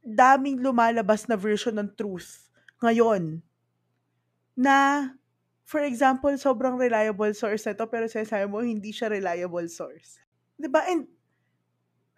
daming 0.00 0.60
lumalabas 0.60 1.28
na 1.28 1.36
version 1.36 1.76
ng 1.76 1.90
truth 1.96 2.48
ngayon 2.80 3.44
na 4.56 5.08
for 5.70 5.86
example, 5.86 6.34
sobrang 6.34 6.74
reliable 6.74 7.30
source 7.30 7.62
na 7.62 7.78
to 7.78 7.86
pero 7.86 8.10
sinasabi 8.10 8.50
mo 8.50 8.58
hindi 8.58 8.90
siya 8.90 9.06
reliable 9.06 9.70
source. 9.70 10.18
'Di 10.58 10.66
ba? 10.66 10.82
And 10.90 11.06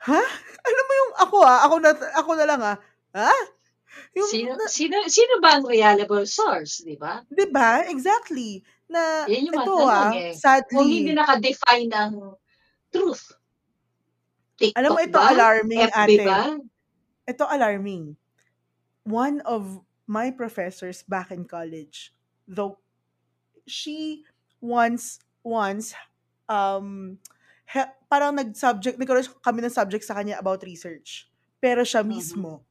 ha? 0.09 0.23
Alam 0.67 0.85
mo 0.89 0.93
yung 0.97 1.13
ako 1.21 1.37
ah, 1.45 1.61
ako 1.69 1.77
na 1.85 1.91
ako 2.17 2.31
na 2.41 2.47
lang 2.49 2.61
ah. 2.65 2.79
Ha? 3.13 3.33
Yung 4.17 4.25
Sino, 4.25 4.57
na, 4.57 4.65
sino, 4.73 4.97
sino 5.05 5.37
ba 5.45 5.61
ang 5.61 5.69
reliable 5.69 6.25
source, 6.25 6.81
di 6.81 6.97
ba? 6.97 7.21
'di 7.29 7.53
ba? 7.53 7.85
Exactly. 7.93 8.65
Na 8.89 9.29
Yan 9.29 9.53
yung 9.53 9.57
ito 9.61 9.77
ah, 9.85 10.09
eh. 10.17 10.33
Kung 10.33 10.41
sadly, 10.41 10.89
hindi 11.05 11.13
naka-define 11.13 11.93
ng 11.93 12.13
truth. 12.89 13.37
alam 14.73 14.97
mo 14.97 15.01
TikTok 15.01 15.13
ito 15.13 15.19
ba? 15.21 15.29
alarming 15.29 15.81
FB 15.93 15.93
ate. 15.93 16.25
ba? 16.25 16.41
Ito 17.29 17.47
alarming. 17.49 18.17
One 19.05 19.41
of 19.43 19.83
my 20.07 20.31
professors 20.31 21.03
back 21.05 21.31
in 21.31 21.47
college, 21.47 22.15
though 22.49 22.81
she 23.67 24.25
once 24.61 25.21
once 25.45 25.95
um 26.49 27.19
he- 27.71 27.95
parang 28.11 28.37
nag-subject, 28.39 28.99
nagkaroon 29.01 29.29
kami 29.43 29.61
ng 29.65 29.75
subject 29.75 30.05
sa 30.07 30.17
kanya 30.19 30.39
about 30.41 30.63
research. 30.67 31.31
Pero 31.63 31.83
siya 31.87 32.03
Mhm. 32.13 32.13
mismo, 32.15 32.65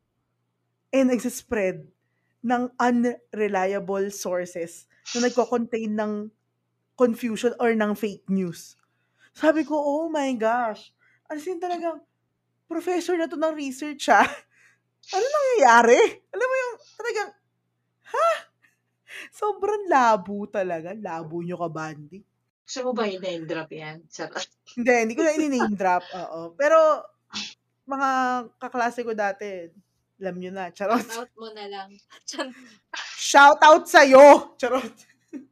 eh 0.92 1.04
nagsispread 1.04 1.88
ng 2.44 2.64
unreliable 2.80 4.08
sources 4.12 4.88
na 5.14 5.28
nagko-contain 5.28 5.92
ng 5.94 6.14
confusion 6.98 7.54
or 7.60 7.74
ng 7.76 7.94
fake 7.96 8.28
news. 8.30 8.76
Sabi 9.34 9.64
ko, 9.68 9.76
oh 9.78 10.08
my 10.10 10.34
gosh. 10.38 10.92
As 11.30 11.46
in 11.48 11.60
talagang, 11.62 12.02
professor 12.72 13.20
na 13.20 13.28
to 13.28 13.36
ng 13.36 13.52
research 13.56 14.08
ha. 14.08 14.24
Ano 15.12 15.26
nangyayari? 15.26 15.98
Alam 16.30 16.46
mo 16.46 16.56
yung 16.62 16.76
talagang, 16.94 17.30
ha? 18.14 18.30
Sobrang 19.34 19.84
labo 19.90 20.46
talaga. 20.46 20.94
Labo 20.94 21.42
nyo 21.42 21.58
ka, 21.58 21.68
Bandi. 21.74 22.22
Gusto 22.64 22.80
mo 22.86 22.92
ba 22.94 23.10
i-name 23.10 23.44
drop 23.50 23.74
yan? 23.74 24.06
Hindi, 24.78 24.94
hindi 25.04 25.14
ko 25.18 25.26
na 25.26 25.36
ini-name 25.36 25.76
drop. 25.76 26.06
Oo. 26.16 26.54
Pero, 26.56 27.04
mga 27.90 28.10
kaklase 28.62 29.02
ko 29.04 29.12
dati, 29.12 29.68
alam 30.22 30.36
nyo 30.38 30.52
na. 30.54 30.70
Charot. 30.72 31.04
Out 31.18 31.34
mo 31.36 31.50
na 31.52 31.66
lang. 31.68 31.90
Shout 33.18 33.60
out 33.66 33.90
sa'yo! 33.90 34.54
Charot. 34.56 34.96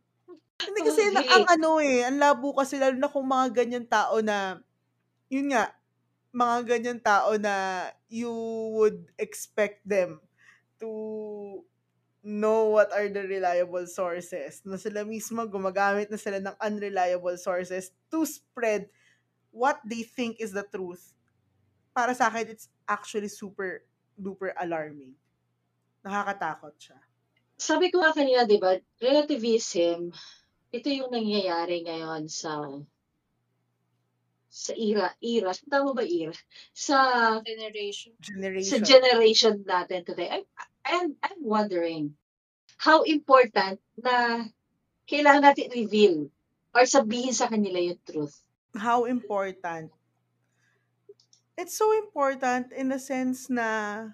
Hindi 0.69 0.79
kasi 0.85 1.09
na, 1.11 1.25
Okay. 1.25 1.33
ang 1.35 1.45
ano 1.49 1.81
eh, 1.81 2.05
ang 2.05 2.21
labo 2.21 2.53
kasi 2.53 2.77
lalo 2.77 2.95
na 2.95 3.09
kung 3.11 3.25
mga 3.27 3.47
ganyan 3.51 3.87
tao 3.89 4.21
na, 4.21 4.61
yun 5.33 5.51
nga, 5.51 5.73
mga 6.29 6.57
ganyan 6.65 7.01
tao 7.01 7.33
na 7.41 7.89
you 8.05 8.31
would 8.77 9.09
expect 9.17 9.81
them 9.85 10.21
to 10.77 10.89
know 12.21 12.69
what 12.69 12.91
are 12.93 13.09
the 13.09 13.25
reliable 13.25 13.85
sources. 13.87 14.61
Na 14.65 14.77
sila 14.77 15.07
mismo 15.07 15.41
gumagamit 15.49 16.11
na 16.11 16.19
sila 16.19 16.37
ng 16.37 16.55
unreliable 16.61 17.37
sources 17.39 17.91
to 18.13 18.25
spread 18.27 18.87
what 19.49 19.81
they 19.85 20.05
think 20.05 20.37
is 20.37 20.53
the 20.53 20.65
truth. 20.69 21.13
Para 21.95 22.13
sa 22.13 22.29
akin, 22.29 22.53
it's 22.53 22.69
actually 22.85 23.31
super 23.31 23.81
duper 24.13 24.53
alarming. 24.61 25.17
Nakakatakot 26.05 26.77
siya. 26.77 26.99
Sabi 27.59 27.91
ko 27.91 27.99
nga 27.99 28.15
kanina, 28.15 28.47
di 28.47 28.55
ba, 28.55 28.77
relativism, 29.03 30.15
ito 30.71 30.87
yung 30.87 31.11
nangyayari 31.11 31.83
ngayon 31.83 32.29
sa 32.31 32.63
sa 34.49 34.73
era, 34.73 35.13
era, 35.21 35.53
tama 35.69 35.93
ba 35.93 36.03
era? 36.03 36.33
Sa 36.73 36.97
generation. 37.45 38.13
sa 38.17 38.33
Generation. 38.33 38.81
generation 38.83 39.55
natin 39.63 40.01
today. 40.05 40.29
I'm, 40.29 40.45
I'm, 40.85 41.09
I'm 41.21 41.41
wondering 41.45 42.17
how 42.77 43.05
important 43.05 43.79
na 44.01 44.45
kailangan 45.05 45.53
natin 45.53 45.69
reveal 45.73 46.29
or 46.73 46.83
sabihin 46.89 47.33
sa 47.33 47.49
kanila 47.49 47.77
yung 47.77 48.01
truth. 48.05 48.41
how 48.77 49.05
important. 49.05 49.91
It's 51.57 51.75
so 51.77 51.91
important 51.97 52.71
in 52.71 52.89
the 52.89 52.99
sense 52.99 53.49
na 53.49 54.09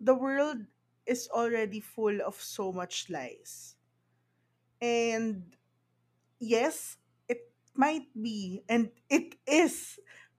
the 0.00 0.14
world 0.14 0.66
is 1.06 1.28
already 1.32 1.80
full 1.80 2.20
of 2.20 2.36
so 2.36 2.72
much 2.72 3.08
lies. 3.08 3.76
And 4.80 5.56
yes, 6.38 6.96
might 7.80 8.12
be 8.12 8.60
and 8.68 8.92
it 9.08 9.36
is 9.48 9.96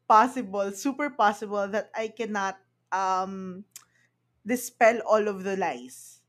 possible, 0.08 0.70
super 0.78 1.10
possible 1.10 1.66
that 1.74 1.90
I 1.98 2.10
cannot 2.14 2.62
um 2.94 3.66
dispel 4.46 5.02
all 5.08 5.28
of 5.28 5.44
the 5.44 5.58
lies. 5.58 6.22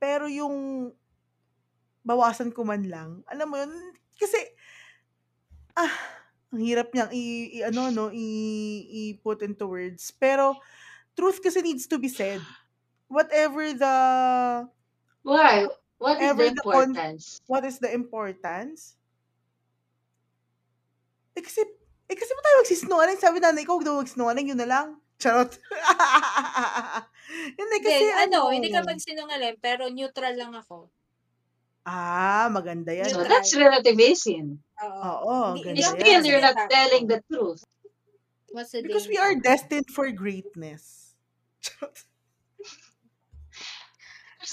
Pero 0.00 0.26
yung 0.30 0.92
bawasan 2.04 2.52
ko 2.52 2.64
man 2.68 2.84
lang, 2.88 3.10
alam 3.32 3.48
mo 3.48 3.56
yun, 3.60 3.72
kasi 4.20 4.36
ah, 5.76 5.94
ang 6.54 6.62
hirap 6.62 6.90
niyang 6.94 7.10
i, 7.14 7.24
i 7.50 7.66
ano 7.66 7.90
no, 7.90 8.04
i, 8.14 8.26
i 8.86 9.02
put 9.22 9.42
into 9.42 9.66
words. 9.66 10.10
Pero 10.14 10.58
truth 11.18 11.40
kasi 11.42 11.62
needs 11.62 11.86
to 11.88 11.98
be 11.98 12.08
said. 12.10 12.46
Whatever 13.08 13.72
the 13.74 13.96
Why? 15.24 15.66
What 15.98 16.22
is 16.22 16.36
the 16.36 16.46
the 16.54 16.64
con- 16.70 17.02
importance? 17.04 17.40
what 17.46 17.64
is 17.64 17.78
the 17.80 17.92
importance? 17.92 18.96
Eh 21.34 21.42
kasi, 21.42 21.60
eh 22.06 22.16
kasi 22.16 22.30
ba 22.30 22.42
tayo 22.42 22.56
magsisinungaling? 22.62 23.18
Sabi 23.18 23.38
nanay 23.42 23.64
ko, 23.66 23.78
huwag 23.78 23.86
daw 23.86 23.98
magsinungaling, 23.98 24.54
yun 24.54 24.60
na 24.60 24.68
lang. 24.68 24.86
Charot. 25.18 25.50
Hindi 27.58 27.76
kasi 27.80 28.02
Hindi, 28.04 28.22
ano, 28.28 28.38
hindi 28.50 28.68
ka 28.70 28.82
ano. 28.82 28.88
magsinungaling, 28.92 29.56
pero 29.58 29.88
neutral 29.88 30.34
lang 30.36 30.52
ako. 30.54 30.90
Ah, 31.84 32.48
maganda 32.50 32.92
yan. 32.92 33.08
So 33.08 33.20
Neutral. 33.20 33.30
that's 33.30 33.52
relativism. 33.54 34.58
Oo. 34.80 35.04
Oo, 35.04 35.36
Hindi- 35.54 35.62
ganda 35.64 35.78
It's 35.80 35.90
yan. 35.90 35.96
still 36.00 36.22
you're 36.24 36.44
not 36.44 36.58
telling 36.68 37.04
the 37.06 37.20
truth. 37.28 37.62
What's 38.50 38.72
the 38.72 38.82
Because 38.82 39.06
we 39.06 39.18
danger? 39.18 39.26
are 39.26 39.36
destined 39.36 39.88
for 39.90 40.08
greatness. 40.10 41.14
Charot. 41.60 41.94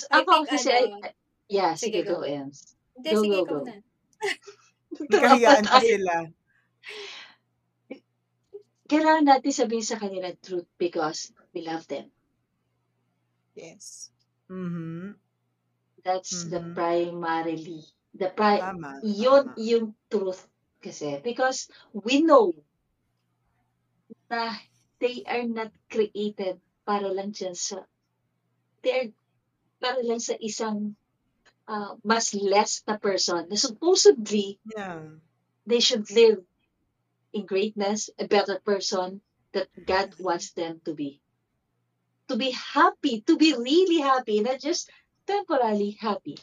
I 0.09 0.23
Ako 0.23 0.47
think 0.47 0.49
kasi, 0.55 0.71
ano, 0.71 0.97
I- 1.03 1.15
yeah, 1.51 1.71
sige, 1.75 2.01
Sige, 2.01 2.07
go, 2.07 2.23
go. 2.23 2.23
Ems. 2.23 2.75
Hindi, 2.95 3.09
Go, 3.11 3.21
sige, 3.21 3.35
go, 3.35 3.43
ikaw 3.43 3.59
go. 3.59 3.65
na. 3.67 3.73
Kahiyaan 5.11 5.63
ko 5.65 5.77
Tayo. 5.77 5.87
sila. 5.87 6.13
Kailangan 8.91 9.23
natin 9.23 9.53
sabihin 9.55 9.87
sa 9.87 9.95
kanila 9.95 10.35
truth 10.43 10.67
because 10.75 11.31
we 11.55 11.63
love 11.63 11.87
them. 11.87 12.11
Yes. 13.55 14.11
Mhm. 14.51 15.15
That's 16.03 16.49
the 16.51 16.59
Mhm. 16.59 16.75
primarily, 16.75 17.87
the 18.11 18.33
pri 18.33 18.59
Tama. 18.59 18.99
yun 19.05 19.53
tama. 19.53 19.59
yung 19.61 19.87
truth 20.11 20.43
kasi 20.81 21.21
because 21.23 21.69
we 21.93 22.25
know 22.25 22.51
na 24.27 24.57
they 24.97 25.21
are 25.29 25.45
not 25.45 25.69
created 25.87 26.57
para 26.83 27.05
lang 27.13 27.31
dyan 27.31 27.53
sa 27.53 27.85
they 28.81 28.91
are 28.97 29.09
para 29.77 30.01
lang 30.01 30.17
sa 30.19 30.33
isang 30.41 30.97
uh, 31.69 31.93
mas 32.01 32.33
less 32.33 32.81
na 32.89 32.97
person 32.97 33.45
na 33.45 33.55
supposedly 33.55 34.57
Yeah. 34.73 35.21
they 35.69 35.79
should 35.79 36.09
live 36.09 36.41
in 37.33 37.45
greatness, 37.45 38.09
a 38.19 38.27
better 38.27 38.59
person 38.59 39.21
that 39.53 39.67
God 39.85 40.15
wants 40.19 40.51
them 40.51 40.81
to 40.85 40.93
be. 40.93 41.21
To 42.27 42.35
be 42.35 42.51
happy, 42.51 43.21
to 43.27 43.37
be 43.37 43.53
really 43.53 43.99
happy, 43.99 44.39
not 44.39 44.59
just 44.59 44.89
temporarily 45.27 45.91
happy. 45.99 46.37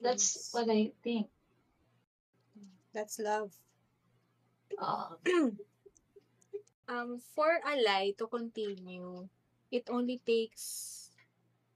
That's 0.00 0.36
Yes. 0.36 0.50
what 0.52 0.68
I 0.68 0.92
think. 1.02 1.28
That's 2.92 3.18
love. 3.18 3.52
Uh, 4.78 5.16
um, 6.88 7.18
for 7.34 7.60
a 7.64 7.74
lie 7.82 8.14
to 8.18 8.26
continue, 8.26 9.28
it 9.70 9.88
only 9.90 10.20
takes 10.24 11.10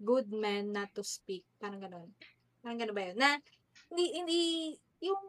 good 0.04 0.30
men 0.32 0.72
not 0.72 0.94
to 0.94 1.02
speak. 1.02 1.44
Parang 1.58 1.82
ganon. 1.82 2.08
Parang 2.62 2.78
ganon 2.78 2.94
ba 2.94 3.02
yun? 3.10 3.16
Na, 3.18 3.30
hindi, 3.90 4.06
hindi, 4.14 4.42
yung, 5.02 5.24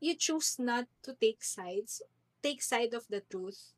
you 0.00 0.14
choose 0.16 0.56
not 0.58 0.88
to 1.04 1.12
take 1.20 1.44
sides, 1.44 2.00
take 2.40 2.60
side 2.60 2.92
of 2.92 3.04
the 3.06 3.20
truth, 3.22 3.76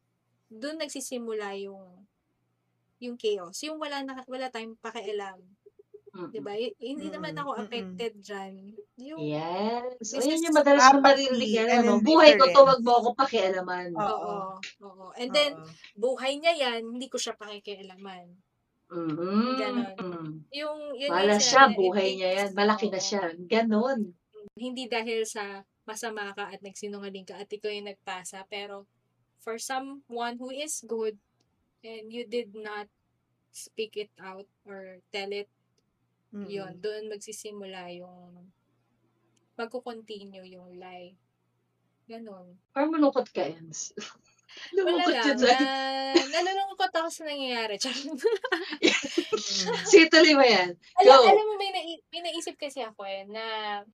doon 0.49 0.79
nagsisimula 0.79 1.55
yung, 1.61 2.07
yung 2.99 3.17
chaos. 3.19 3.59
Yung 3.63 3.77
wala 3.77 4.03
na, 4.03 4.23
wala 4.27 4.49
tayong 4.49 4.79
pakialam. 4.79 5.43
Mm. 6.13 6.29
'Di 6.29 6.41
ba? 6.45 6.53
Y- 6.53 6.77
Hindi 6.77 7.09
naman 7.09 7.33
Mm, 7.33 7.41
ako 7.41 7.51
mm. 7.57 7.61
affected 7.65 8.13
diyan. 8.21 8.55
Yung 9.01 9.21
Yes. 9.25 10.13
O 10.13 10.21
is 10.21 10.45
yung 10.45 10.53
madalas 10.53 10.93
apathy 10.93 11.01
maririnig 11.25 11.53
yan, 11.57 11.69
and 11.73 11.89
ano, 11.89 12.05
buhay 12.05 12.37
ko 12.37 12.53
to, 12.53 12.61
wag 12.69 12.85
mo 12.85 13.01
ako 13.01 13.09
pakialaman. 13.17 13.97
Oo. 13.97 14.13
oo, 14.13 14.45
oo. 14.85 15.07
And 15.17 15.33
then 15.33 15.57
Oo. 15.57 15.65
buhay 15.97 16.37
niya 16.37 16.53
'yan, 16.53 16.85
hindi 16.85 17.09
ko 17.09 17.17
siya 17.17 17.33
pakikialaman. 17.33 18.29
Mhm. 18.93 19.57
Ganon. 19.57 20.45
Yung 20.53 20.79
yun 21.01 21.09
Wala 21.09 21.41
siya, 21.41 21.73
na 21.73 21.77
buhay 21.81 22.13
niya 22.13 22.31
yan. 22.45 22.49
Malaki 22.53 22.93
na 22.93 23.01
siya. 23.01 23.33
Ganon. 23.49 24.13
Hindi 24.53 24.85
dahil 24.93 25.25
sa 25.25 25.65
masama 25.83 26.31
ka 26.35 26.51
at 26.53 26.63
nagsinungaling 26.63 27.27
ka 27.27 27.35
at 27.39 27.51
ikaw 27.51 27.71
yung 27.71 27.91
nagpasa, 27.91 28.47
pero 28.47 28.87
for 29.43 29.59
someone 29.59 30.39
who 30.39 30.55
is 30.55 30.83
good 30.87 31.19
and 31.83 32.15
you 32.15 32.23
did 32.23 32.55
not 32.55 32.87
speak 33.51 33.99
it 33.99 34.13
out 34.17 34.47
or 34.65 35.03
tell 35.11 35.29
it, 35.35 35.51
yun, 36.33 36.79
Mm. 36.79 36.81
doon 36.81 37.03
magsisimula 37.13 37.93
yung 37.93 38.49
magko-continue 39.59 40.49
yung 40.49 40.81
lie. 40.81 41.13
Ganon. 42.09 42.59
Or 42.75 42.85
malungkot 42.89 43.31
ka, 43.33 43.47
Ems. 43.47 43.93
Wala 44.77 45.01
Lumungkot 45.01 45.15
lang. 45.17 45.27
yun 45.33 45.39
Na, 45.41 45.49
lang. 45.49 46.29
nalulungkot 46.29 46.93
ako 46.93 47.09
sa 47.09 47.23
nangyayari. 47.25 47.81
Sige, 49.89 50.07
tuloy 50.13 50.37
mo 50.37 50.45
yan. 50.45 50.77
alam, 51.01 51.09
Go. 51.09 51.25
alam 51.25 51.45
mo, 51.49 51.55
may, 51.57 51.73
nai- 51.73 52.05
may 52.13 52.21
naisip 52.21 52.61
kasi 52.61 52.85
ako 52.85 53.01
eh, 53.09 53.25
na, 53.25 53.43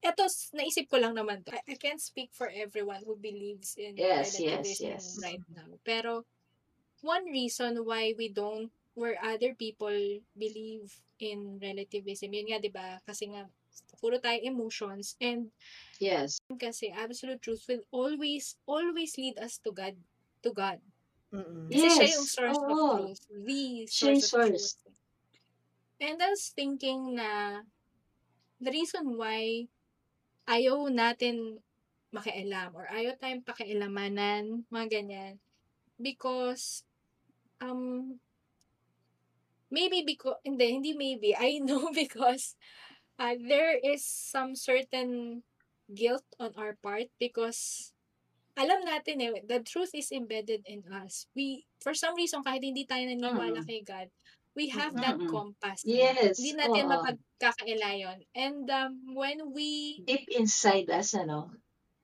eto, 0.02 0.26
naisip 0.58 0.90
ko 0.90 0.98
lang 0.98 1.14
naman 1.14 1.46
to. 1.46 1.54
I, 1.54 1.62
I 1.62 1.76
can't 1.78 2.02
speak 2.02 2.34
for 2.34 2.50
everyone 2.50 3.06
who 3.06 3.14
believes 3.14 3.78
in 3.78 3.94
Yes, 3.94 4.34
yes, 4.42 4.82
yes. 4.82 5.22
right 5.22 5.42
now. 5.54 5.78
Pero, 5.86 6.26
one 7.06 7.30
reason 7.30 7.78
why 7.86 8.14
we 8.18 8.26
don't, 8.26 8.74
where 8.98 9.14
other 9.22 9.54
people 9.54 9.94
believe 10.34 10.90
in 11.22 11.62
relativism, 11.62 12.34
yun 12.34 12.50
nga, 12.50 12.58
di 12.58 12.70
ba? 12.74 12.98
Kasi 13.06 13.30
nga, 13.30 13.46
puro 14.00 14.18
tayo 14.18 14.38
emotions, 14.42 15.14
and 15.20 15.50
Yes. 15.98 16.38
kasi 16.56 16.88
absolute 16.94 17.42
truth 17.42 17.64
will 17.68 17.84
always, 17.90 18.56
always 18.64 19.14
lead 19.18 19.36
us 19.38 19.58
to 19.60 19.70
God. 19.74 19.98
To 20.46 20.50
God. 20.54 20.78
Mm. 21.34 21.68
Kasi 21.68 21.88
siya 21.92 22.06
Yes. 22.08 22.14
yung 22.16 22.28
source 22.28 22.60
of 22.64 22.72
Oo. 22.72 22.88
truth. 22.94 23.22
The 23.28 23.62
Siya 23.84 24.14
source 24.16 24.22
of 24.22 24.30
source. 24.30 24.66
truth. 24.78 24.94
And 25.98 26.16
I 26.22 26.30
was 26.30 26.54
thinking 26.54 27.18
na 27.18 27.62
the 28.62 28.70
reason 28.70 29.18
why 29.18 29.66
ayaw 30.46 30.88
natin 30.88 31.58
makialam 32.14 32.72
or 32.72 32.88
ayaw 32.88 33.18
tayong 33.20 33.44
pakialamanan, 33.44 34.64
mga 34.72 34.86
ganyan, 34.88 35.34
because 36.00 36.86
um 37.60 38.16
maybe 39.68 40.00
because 40.06 40.40
hindi 40.46 40.72
hindi 40.72 40.92
maybe 40.96 41.36
I 41.36 41.60
know 41.60 41.92
because 41.94 42.56
uh, 43.18 43.34
there 43.36 43.76
is 43.76 44.06
some 44.06 44.54
certain 44.54 45.42
guilt 45.94 46.24
on 46.38 46.54
our 46.56 46.78
part 46.80 47.10
because 47.18 47.92
alam 48.58 48.82
natin 48.82 49.22
eh, 49.22 49.42
the 49.46 49.62
truth 49.62 49.90
is 49.94 50.10
embedded 50.10 50.66
in 50.66 50.82
us. 50.90 51.26
We, 51.34 51.66
for 51.78 51.94
some 51.94 52.14
reason, 52.18 52.42
kahit 52.42 52.62
hindi 52.62 52.86
tayo 52.86 53.06
naniniwala 53.06 53.62
kay 53.66 53.86
God, 53.86 54.10
we 54.58 54.66
have 54.74 54.94
that 54.98 55.14
Mm-mm. 55.18 55.30
compass. 55.30 55.86
Yes. 55.86 56.42
Hindi 56.42 56.58
natin 56.58 56.90
oo. 56.90 56.90
mapagkakaila 56.90 57.90
yun. 57.94 58.18
And 58.34 58.66
um, 58.66 59.14
when 59.14 59.54
we, 59.54 60.02
Deep 60.02 60.26
inside 60.34 60.90
us, 60.90 61.14
ano, 61.14 61.54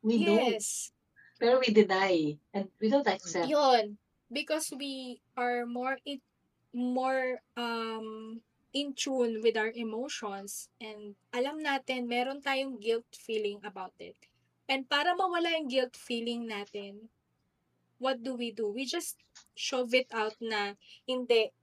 we 0.03 0.23
know. 0.23 0.39
yes, 0.39 0.95
Pero 1.43 1.59
we 1.59 1.75
deny. 1.75 2.39
And 2.55 2.71
we 2.79 2.87
don't 2.87 3.07
accept. 3.11 3.51
yun, 3.51 3.99
because 4.31 4.71
we 4.71 5.19
are 5.35 5.67
more 5.67 5.99
in, 6.07 6.23
more 6.71 7.43
um 7.59 8.39
in 8.75 8.93
tune 8.93 9.39
with 9.39 9.55
our 9.55 9.71
emotions 9.71 10.67
and 10.83 11.15
alam 11.31 11.63
natin 11.63 12.11
meron 12.11 12.43
tayong 12.43 12.83
guilt 12.83 13.07
feeling 13.15 13.63
about 13.63 13.95
it. 14.03 14.19
And 14.67 14.85
para 14.91 15.15
mawala 15.15 15.55
yung 15.55 15.71
guilt 15.71 15.95
feeling 15.95 16.51
natin, 16.51 17.07
what 18.03 18.19
do 18.21 18.35
we 18.35 18.51
do? 18.51 18.75
We 18.75 18.85
just 18.85 19.23
shove 19.55 19.95
it 19.95 20.11
out 20.11 20.35
na 20.43 20.75
hindi 21.07 21.55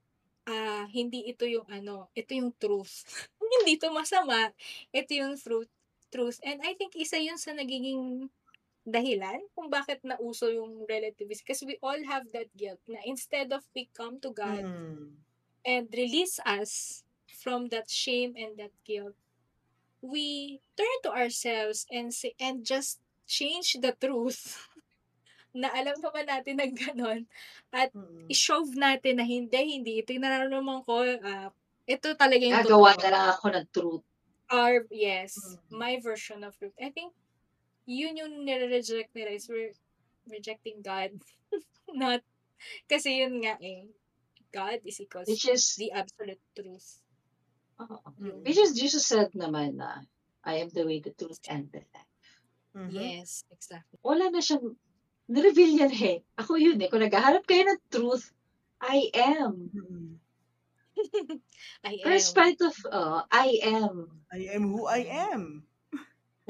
ah 0.48 0.88
hindi 0.90 1.28
ito 1.28 1.44
yung 1.44 1.68
ano, 1.68 2.08
ito 2.16 2.32
yung 2.32 2.56
truth. 2.56 3.04
hindi 3.60 3.76
ito 3.76 3.92
masama, 3.92 4.56
ito 4.96 5.12
yung 5.12 5.36
truth. 5.36 5.70
Truth. 6.12 6.40
And 6.44 6.64
I 6.64 6.76
think 6.76 6.96
isa 6.96 7.20
yun 7.20 7.40
sa 7.40 7.52
nagiging 7.56 8.28
dahilan 8.84 9.46
kung 9.54 9.70
bakit 9.70 10.02
nauso 10.02 10.50
yung 10.50 10.84
relativism. 10.90 11.44
Because 11.46 11.64
we 11.64 11.76
all 11.80 12.02
have 12.08 12.26
that 12.34 12.50
guilt 12.58 12.82
na 12.90 13.00
instead 13.06 13.52
of 13.54 13.64
we 13.76 13.88
come 13.92 14.18
to 14.24 14.32
God 14.32 14.64
Mm. 14.66 15.31
And 15.66 15.88
release 15.94 16.40
us 16.46 17.04
from 17.28 17.70
that 17.70 17.90
shame 17.90 18.34
and 18.38 18.58
that 18.58 18.74
guilt, 18.86 19.16
we 20.02 20.60
turn 20.78 20.98
to 21.06 21.12
ourselves 21.14 21.86
and 21.92 22.14
say, 22.14 22.34
and 22.42 22.66
just 22.66 23.00
change 23.30 23.78
the 23.80 23.94
truth 23.98 24.68
na 25.56 25.68
alam 25.76 26.00
naman 26.00 26.26
natin 26.28 26.56
na 26.58 26.68
gano'n 26.68 27.22
at 27.76 27.92
Mm. 27.92 28.32
i-shove 28.32 28.72
natin 28.80 29.20
na 29.20 29.26
hindi, 29.28 29.60
hindi. 29.78 30.00
Ito 30.00 30.16
yung 30.16 30.24
nararamdaman 30.24 30.80
ko, 30.88 31.04
ah, 31.22 31.52
ito 31.84 32.08
talaga 32.16 32.44
yung 32.48 32.64
totoo. 32.64 32.88
na 33.04 33.10
lang 33.12 33.26
ako 33.36 33.46
ng 33.52 33.68
truth. 33.76 34.06
Or, 34.52 34.88
yes, 34.92 35.36
Mm. 35.36 35.76
my 35.76 35.94
version 36.00 36.44
of 36.48 36.56
truth. 36.56 36.76
I 36.80 36.92
think, 36.92 37.12
yun 37.84 38.16
yung 38.16 38.48
nire-reject 38.48 39.12
nila 39.12 39.36
is 39.36 39.48
we're 39.52 39.76
rejecting 40.28 40.80
God. 40.80 41.20
Not, 41.92 42.24
kasi 42.88 43.20
yun 43.24 43.44
nga 43.44 43.60
eh, 43.60 43.92
God 44.52 44.80
is 44.86 45.00
equals 45.00 45.28
Which 45.28 45.48
is, 45.48 45.76
the 45.80 45.92
absolute 45.96 46.42
truth. 46.54 47.00
oo. 47.82 47.98
Mm. 48.22 48.46
which 48.46 48.60
is 48.62 48.78
Jesus 48.78 49.08
said 49.10 49.34
naman 49.34 49.82
na, 49.82 50.06
I 50.46 50.62
am 50.62 50.70
the 50.70 50.86
way, 50.86 51.02
the 51.02 51.16
truth, 51.18 51.42
and 51.50 51.66
the 51.74 51.82
life. 51.82 52.14
Mhm. 52.78 52.94
Yes, 52.94 53.42
exactly. 53.50 53.98
Wala 54.06 54.30
na 54.30 54.40
siyang, 54.40 54.78
nireveal 55.32 55.74
yan 55.82 55.94
eh. 55.98 56.18
Ako 56.38 56.56
yun 56.62 56.78
eh. 56.82 56.88
Kung 56.94 57.02
naghahanap 57.02 57.44
kayo 57.50 57.66
ng 57.68 57.82
truth, 57.90 58.30
I 58.80 59.10
am. 59.18 59.72
I 61.88 61.98
Pero 62.04 62.14
in 62.14 62.22
am. 62.22 62.30
spite 62.32 62.62
of, 62.62 62.76
uh, 62.86 63.22
I 63.32 63.60
am. 63.66 64.10
I 64.32 64.54
am 64.54 64.64
who 64.72 64.86
I 64.86 65.06
am. 65.10 65.66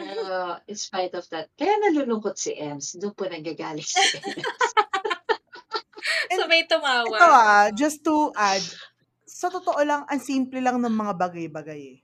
Uh, 0.02 0.58
in 0.68 0.76
spite 0.80 1.14
of 1.14 1.28
that, 1.30 1.52
kaya 1.60 1.78
nalulungkot 1.78 2.34
si 2.40 2.56
Ems. 2.58 2.98
Doon 2.98 3.14
po 3.14 3.28
nanggagaling 3.28 3.86
si 3.86 4.02
Ems. 4.18 4.48
Sabay 6.52 6.68
tumawa. 6.68 7.16
Ito 7.16 7.28
ah, 7.32 7.68
just 7.72 8.04
to 8.04 8.36
add, 8.36 8.60
sa 9.24 9.48
totoo 9.48 9.80
lang, 9.88 10.04
ang 10.04 10.20
simple 10.20 10.60
lang 10.60 10.84
ng 10.84 10.92
mga 10.92 11.16
bagay-bagay 11.16 11.80
eh. 11.96 11.98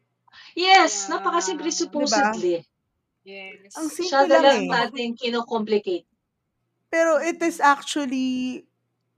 Yes, 0.56 1.12
Yeah. 1.12 1.20
napakasimple 1.20 1.68
Diba? 1.68 1.76
supposedly. 1.84 2.64
Yes. 3.28 3.76
Ang 3.76 3.92
simple 3.92 4.08
Siya 4.08 4.24
na 4.24 4.40
lang 4.40 4.44
lang 4.48 4.64
eh. 4.64 4.70
natin 4.72 5.08
kinocomplicate. 5.20 6.08
Pero 6.88 7.20
it 7.20 7.44
is 7.44 7.60
actually 7.60 8.64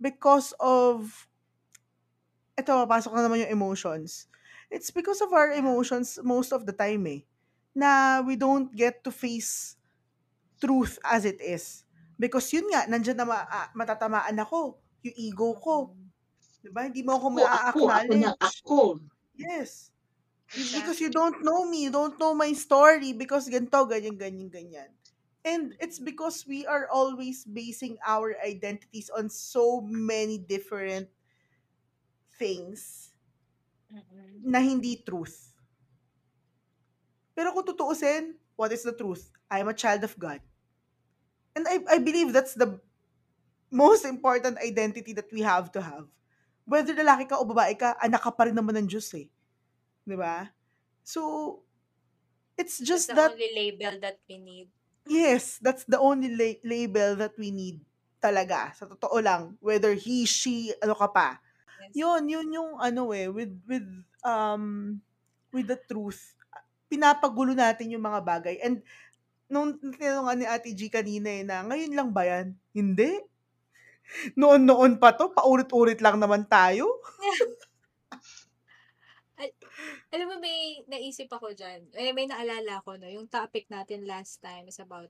because 0.01 0.57
of 0.57 1.29
ito, 2.57 2.73
pasok 2.89 3.13
na 3.13 3.29
naman 3.29 3.45
yung 3.45 3.53
emotions. 3.53 4.25
It's 4.73 4.89
because 4.89 5.21
of 5.21 5.29
our 5.29 5.53
emotions 5.53 6.17
most 6.25 6.49
of 6.49 6.65
the 6.65 6.73
time 6.73 7.05
eh. 7.05 7.21
Na 7.77 8.17
we 8.25 8.33
don't 8.33 8.73
get 8.73 9.05
to 9.05 9.13
face 9.13 9.77
truth 10.57 10.97
as 11.05 11.21
it 11.21 11.37
is. 11.37 11.85
Because 12.17 12.49
yun 12.49 12.65
nga, 12.73 12.89
nandyan 12.89 13.21
na 13.21 13.29
ma- 13.29 13.45
ah, 13.45 13.69
matatamaan 13.77 14.35
ako. 14.41 14.88
Yung 15.03 15.17
ego 15.17 15.55
ko. 15.59 15.95
Diba? 16.59 16.87
Hindi 16.87 17.03
mo 17.03 17.15
ako 17.15 17.27
Ako, 17.31 17.39
ako, 17.39 17.55
ako 17.55 17.79
ma-acknowledge. 17.87 18.57
ako. 18.63 18.79
Yes. 19.39 19.89
It's 20.51 20.73
because 20.73 20.99
you 20.99 21.13
don't 21.13 21.45
know 21.45 21.63
me, 21.69 21.85
you 21.87 21.93
don't 21.93 22.17
know 22.17 22.33
my 22.33 22.51
story 22.57 23.13
because 23.13 23.45
ganito, 23.47 23.85
ganyan, 23.85 24.17
ganyan, 24.17 24.49
ganyan. 24.49 24.89
And 25.45 25.77
it's 25.79 26.01
because 26.01 26.43
we 26.43 26.65
are 26.65 26.89
always 26.91 27.45
basing 27.45 27.95
our 28.03 28.35
identities 28.43 29.07
on 29.13 29.29
so 29.29 29.79
many 29.79 30.41
different 30.41 31.07
things 32.35 33.13
na 34.43 34.59
hindi 34.59 34.99
truth. 35.05 35.53
Pero 37.37 37.55
kung 37.55 37.63
tutuusin, 37.63 38.35
what 38.59 38.73
is 38.75 38.83
the 38.83 38.91
truth? 38.91 39.31
I 39.47 39.63
am 39.63 39.71
a 39.71 39.77
child 39.77 40.03
of 40.03 40.17
God. 40.19 40.43
And 41.55 41.63
I, 41.69 41.79
I 41.87 41.97
believe 42.03 42.33
that's 42.33 42.53
the 42.57 42.81
most 43.71 44.05
important 44.05 44.57
identity 44.59 45.13
that 45.13 45.29
we 45.31 45.41
have 45.41 45.71
to 45.73 45.81
have. 45.81 46.05
Whether 46.65 46.93
lalaki 46.93 47.29
ka 47.29 47.41
o 47.41 47.45
babae 47.45 47.73
ka, 47.77 47.97
anak 48.01 48.21
ka 48.21 48.29
pa 48.33 48.45
rin 48.49 48.57
naman 48.57 48.77
ng 48.83 48.87
Diyos 48.89 49.09
eh. 49.17 49.29
Di 50.05 50.13
ba? 50.17 50.49
So, 51.01 51.61
it's 52.57 52.77
That's 52.77 52.89
just 52.89 53.05
the 53.09 53.17
that, 53.17 53.33
only 53.33 53.49
label 53.55 53.97
that 54.01 54.21
we 54.29 54.37
need. 54.37 54.67
yes, 55.09 55.57
that's 55.57 55.85
the 55.89 55.97
only 55.97 56.29
la- 56.29 56.61
label 56.61 57.17
that 57.17 57.33
we 57.37 57.49
need. 57.49 57.81
talaga, 58.19 58.75
sa 58.75 58.83
totoo 58.83 59.15
lang, 59.23 59.55
whether 59.63 59.95
he, 59.95 60.27
she, 60.27 60.75
ano 60.83 60.91
ka 60.91 61.07
pa. 61.07 61.39
Yes. 61.87 62.03
Yun, 62.03 62.27
yun 62.27 62.47
yung 62.51 62.71
ano 62.75 63.15
eh, 63.15 63.31
with, 63.31 63.55
with, 63.63 63.87
um, 64.27 64.99
with 65.55 65.71
the 65.71 65.79
truth. 65.87 66.35
Pinapagulo 66.91 67.55
natin 67.55 67.95
yung 67.95 68.03
mga 68.03 68.19
bagay. 68.19 68.59
And, 68.59 68.83
nung 69.47 69.79
tinanong 69.79 70.35
ni 70.35 70.43
Ate 70.43 70.75
G 70.75 70.91
kanina 70.91 71.31
eh, 71.31 71.47
na 71.47 71.63
ngayon 71.63 71.95
lang 71.95 72.09
ba 72.11 72.27
yan? 72.27 72.51
Hindi. 72.75 73.23
Noon-noon 74.35 74.97
pa 74.97 75.13
to, 75.13 75.31
paulit-ulit 75.31 76.01
lang 76.01 76.17
naman 76.17 76.45
tayo. 76.49 76.99
Alam 80.11 80.25
mo, 80.27 80.35
may 80.43 80.83
naisip 80.91 81.31
ako 81.31 81.55
dyan. 81.55 81.87
Eh, 81.95 82.11
may 82.11 82.27
naalala 82.27 82.83
ko, 82.83 82.99
no? 82.99 83.07
Yung 83.07 83.31
topic 83.31 83.71
natin 83.71 84.03
last 84.03 84.43
time 84.43 84.67
is 84.67 84.81
about 84.81 85.07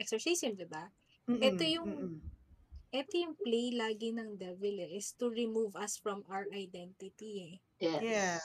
exorcism, 0.00 0.58
di 0.58 0.66
ba? 0.66 0.90
Ito 1.30 1.62
yung, 1.62 1.86
mm-mm. 1.86 2.18
ito 2.90 3.14
yung 3.14 3.38
play 3.38 3.70
lagi 3.78 4.10
ng 4.10 4.34
devil 4.34 4.82
eh, 4.82 4.98
is 4.98 5.14
to 5.14 5.30
remove 5.30 5.78
us 5.78 5.94
from 5.94 6.26
our 6.26 6.50
identity 6.50 7.54
eh. 7.54 7.54
Yes. 7.78 8.02
Yeah. 8.02 8.40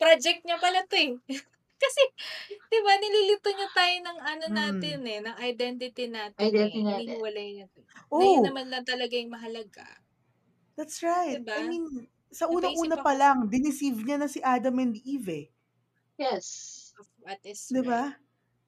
Project 0.00 0.42
niya 0.48 0.58
pala 0.58 0.80
to 0.88 0.96
eh. 0.96 1.12
Kasi, 1.84 2.02
di 2.72 2.78
ba, 2.86 2.92
nililito 2.98 3.48
niya 3.52 3.68
tayo 3.74 3.94
ng 4.06 4.18
ano 4.22 4.46
Mm. 4.48 4.54
natin 4.54 4.98
eh, 5.06 5.20
ng 5.24 5.36
identity 5.42 6.04
natin 6.08 6.48
Identity 6.48 6.80
eh. 6.80 6.84
natin. 6.84 7.20
Hinihiwalay 7.20 7.48
niya 7.56 7.66
to. 7.74 7.82
Na 8.16 8.24
Oh, 8.24 8.24
yun 8.26 8.44
naman 8.46 8.66
lang 8.72 8.84
talaga 8.88 9.14
yung 9.18 9.32
mahalaga. 9.34 9.86
that's 10.76 11.02
right. 11.02 11.40
Diba? 11.40 11.54
I 11.54 11.62
mean, 11.62 12.06
sa 12.34 12.50
unang-una 12.50 12.98
pa 12.98 13.14
lang, 13.14 13.46
diniceive 13.46 13.98
niya 14.02 14.18
na 14.18 14.28
si 14.30 14.42
Adam 14.42 14.78
and 14.82 14.98
Eve 15.06 15.28
eh. 15.30 15.44
Yes. 16.18 16.94
What 17.18 17.40
is 17.44 17.72
Di 17.72 17.80
right 17.80 18.14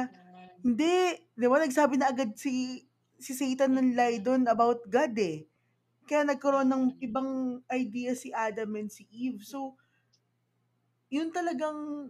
hindi, 0.63 1.19
di 1.35 1.45
ba, 1.49 1.59
nagsabi 1.59 1.95
na 1.99 2.09
agad 2.13 2.35
si 2.39 2.85
si 3.19 3.31
Satan 3.35 3.75
ng 3.75 3.95
lie 3.95 4.19
doon 4.19 4.47
about 4.47 4.83
God 4.87 5.15
eh. 5.19 5.47
Kaya 6.07 6.27
nagkaroon 6.27 6.69
ng 6.69 6.85
Mm. 6.85 6.99
ibang 7.03 7.29
idea 7.71 8.13
si 8.15 8.29
Adam 8.35 8.75
and 8.79 8.89
si 8.91 9.07
Eve. 9.11 9.41
So, 9.45 9.75
yun 11.13 11.29
talagang, 11.29 12.09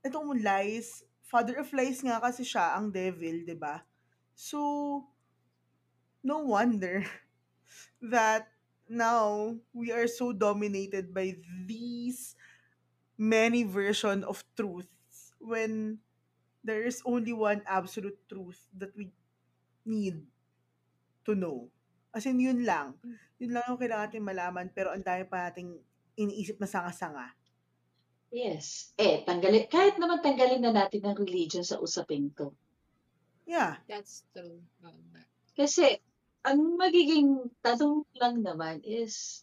itong 0.00 0.40
lies, 0.40 1.04
father 1.28 1.60
of 1.60 1.68
lies 1.76 2.00
nga 2.00 2.16
kasi 2.16 2.40
siya, 2.40 2.80
ang 2.80 2.88
devil, 2.88 3.44
di 3.44 3.52
ba? 3.52 3.84
So, 4.32 5.04
no 6.24 6.48
wonder 6.48 7.04
that 8.14 8.48
now 8.88 9.52
we 9.76 9.92
are 9.92 10.08
so 10.08 10.32
dominated 10.32 11.12
by 11.12 11.36
these 11.68 12.32
many 13.20 13.68
version 13.68 14.24
of 14.24 14.40
truths 14.56 15.36
when 15.36 16.00
there 16.64 16.88
is 16.88 17.04
only 17.04 17.36
one 17.36 17.60
absolute 17.68 18.16
truth 18.32 18.64
that 18.72 18.96
we 18.96 19.12
need 19.84 20.24
to 21.28 21.36
know. 21.36 21.68
As 22.16 22.24
in, 22.24 22.40
yun 22.40 22.64
lang. 22.64 22.96
Yun 23.36 23.52
lang 23.52 23.64
yung 23.68 23.76
kailangan 23.76 24.08
natin 24.08 24.24
malaman 24.24 24.66
pero 24.72 24.96
ang 24.96 25.04
dami 25.04 25.28
pa 25.28 25.52
nating 25.52 25.76
iniisip 26.16 26.56
na 26.56 26.66
sanga-sanga. 26.66 27.37
Yes. 28.28 28.92
Eh, 29.00 29.24
tanggalin, 29.24 29.72
kahit 29.72 29.96
naman 29.96 30.20
tanggalin 30.20 30.60
na 30.60 30.72
natin 30.72 31.00
ang 31.04 31.16
religion 31.16 31.64
sa 31.64 31.80
usaping 31.80 32.28
to. 32.36 32.52
Yeah. 33.48 33.80
That's 33.88 34.28
true. 34.36 34.60
Kasi, 35.56 35.96
ang 36.44 36.76
magiging 36.76 37.48
tanong 37.64 38.04
lang 38.20 38.44
naman 38.44 38.84
is, 38.84 39.42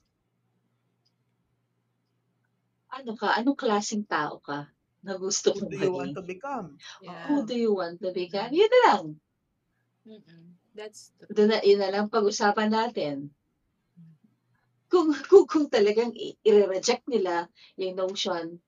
ano 2.93 3.17
ka, 3.17 3.33
anong 3.35 3.57
klaseng 3.57 4.05
tao 4.05 4.37
ka 4.39 4.69
na 5.01 5.17
gusto 5.17 5.51
Who 5.53 5.65
mong 5.65 5.69
do 5.73 5.77
you 5.81 5.91
want 5.91 6.13
maging? 6.13 6.15
to 6.15 6.23
become? 6.23 6.67
yeah. 7.01 7.25
Who 7.27 7.43
do 7.43 7.55
you 7.57 7.73
want 7.73 7.97
to 7.99 8.09
become? 8.13 8.53
Yun 8.53 8.69
na 8.69 8.81
lang. 8.87 9.03
Mm-mm. 10.05 10.45
That's 10.77 11.09
true. 11.17 11.33
Doon 11.33 11.49
na, 11.49 11.57
yun 11.65 11.81
na 11.81 11.89
lang 11.89 12.13
pag-usapan 12.13 12.69
natin. 12.69 13.33
Kung, 14.87 15.09
kung, 15.29 15.49
kung 15.49 15.67
talagang 15.67 16.13
i-reject 16.45 17.09
nila 17.09 17.49
yung 17.75 17.97
notion 17.97 18.61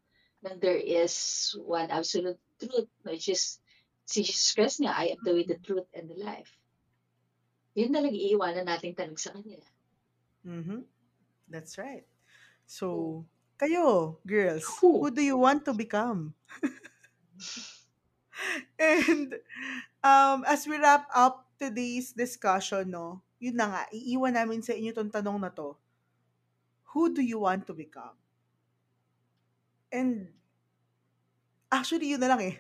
na 0.44 0.54
there 0.58 0.78
is 0.78 1.14
one 1.58 1.90
absolute 1.90 2.40
truth, 2.62 2.90
which 3.04 3.30
is 3.30 3.60
si 4.08 4.24
Jesus 4.24 4.54
Christ 4.56 4.80
nga, 4.82 4.94
I 4.96 5.18
am 5.18 5.22
the 5.22 5.34
way, 5.34 5.46
the 5.46 5.60
truth, 5.60 5.90
and 5.94 6.08
the 6.10 6.18
life. 6.20 6.52
Yun 7.78 7.94
na 7.94 8.02
lang 8.02 8.16
iiwanan 8.16 8.66
nating 8.66 8.98
tanong 8.98 9.20
sa 9.20 9.36
kanila. 9.36 9.66
Mhm. 10.48 10.88
That's 11.50 11.78
right. 11.78 12.08
So, 12.68 13.24
kayo, 13.60 14.18
girls, 14.28 14.66
Who? 14.80 15.04
who 15.04 15.08
do 15.12 15.22
you 15.24 15.38
want 15.38 15.64
to 15.66 15.74
become? 15.74 16.34
And 18.78 19.34
um, 20.04 20.46
as 20.46 20.68
we 20.68 20.78
wrap 20.78 21.10
up 21.14 21.48
today's 21.58 22.14
discussion, 22.14 22.92
no, 22.94 23.22
yun 23.42 23.58
na 23.58 23.66
nga, 23.70 23.82
iiwan 23.94 24.34
namin 24.38 24.62
sa 24.62 24.74
inyo 24.78 24.94
tong 24.94 25.10
tanong 25.10 25.42
na 25.42 25.50
to. 25.50 25.74
Who 26.94 27.14
do 27.14 27.22
you 27.22 27.42
want 27.42 27.66
to 27.70 27.74
become? 27.74 28.14
And 29.92 30.28
actually, 31.72 32.12
yun 32.16 32.22
na 32.22 32.32
lang 32.36 32.42
eh. 32.44 32.56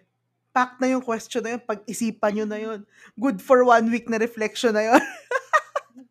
Pack 0.55 0.82
na 0.82 0.89
yung 0.89 1.05
question 1.05 1.43
na 1.45 1.57
yun. 1.57 1.61
Pag-isipan 1.63 2.32
nyo 2.34 2.45
na 2.49 2.59
yun. 2.59 2.80
Good 3.19 3.39
for 3.43 3.61
one 3.61 3.91
week 3.93 4.09
na 4.09 4.17
reflection 4.17 4.73
na 4.73 4.93
yun. 4.93 5.03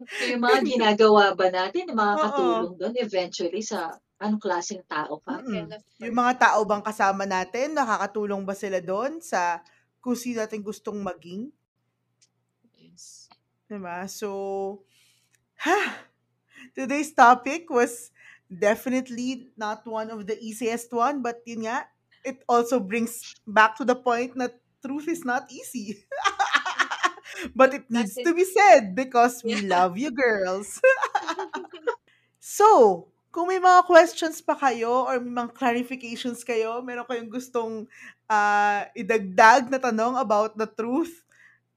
So, 0.07 0.23
yung 0.29 0.43
mga 0.45 0.61
ginagawa 0.63 1.35
ba 1.35 1.51
natin, 1.51 1.91
yung 1.91 1.99
mga 1.99 2.15
Oo. 2.15 2.23
katulong 2.23 2.73
doon 2.79 2.95
eventually 3.01 3.63
sa 3.65 3.99
anong 4.23 4.39
klaseng 4.39 4.85
tao 4.87 5.19
ka? 5.19 5.43
Mm. 5.43 5.73
Of 5.73 5.83
Yung 5.99 6.17
mga 6.17 6.35
tao 6.39 6.61
bang 6.63 6.85
kasama 6.85 7.25
natin, 7.27 7.75
nakakatulong 7.75 8.43
ba 8.47 8.55
sila 8.55 8.79
doon 8.79 9.19
sa 9.19 9.61
kung 9.99 10.15
sino 10.15 10.45
natin 10.45 10.63
gustong 10.63 11.03
maging? 11.03 11.51
Yes. 12.79 13.27
Diba? 13.67 14.07
So, 14.07 14.29
ha! 15.67 16.07
Today's 16.73 17.11
topic 17.11 17.69
was 17.69 18.15
definitely 18.51 19.51
not 19.57 19.87
one 19.87 20.11
of 20.11 20.27
the 20.27 20.39
easiest 20.41 20.93
one, 20.93 21.23
but 21.23 21.41
yun 21.47 21.67
nga, 21.67 21.87
it 22.25 22.43
also 22.49 22.81
brings 22.81 23.35
back 23.47 23.77
to 23.79 23.85
the 23.85 23.97
point 23.97 24.35
that 24.39 24.59
truth 24.85 25.09
is 25.09 25.25
not 25.25 25.47
easy. 25.51 26.05
but 27.55 27.75
it 27.75 27.85
needs 27.91 28.15
Doesn't- 28.17 28.25
to 28.25 28.35
be 28.35 28.45
said 28.45 28.95
because 28.95 29.43
we 29.45 29.55
Yeah. 29.61 29.69
love 29.69 29.99
you 29.99 30.11
girls. 30.11 30.81
So, 32.41 33.09
kung 33.35 33.49
may 33.51 33.61
mga 33.61 33.85
questions 33.85 34.41
pa 34.41 34.57
kayo 34.57 35.05
or 35.09 35.19
may 35.21 35.45
mga 35.45 35.53
clarifications 35.57 36.41
kayo, 36.47 36.81
meron 36.81 37.05
kayong 37.05 37.31
gustong 37.33 37.75
ah, 38.31 38.87
idagdag 38.97 39.69
na 39.69 39.79
tanong 39.83 40.17
about 40.19 40.55
the 40.57 40.67
truth, 40.69 41.13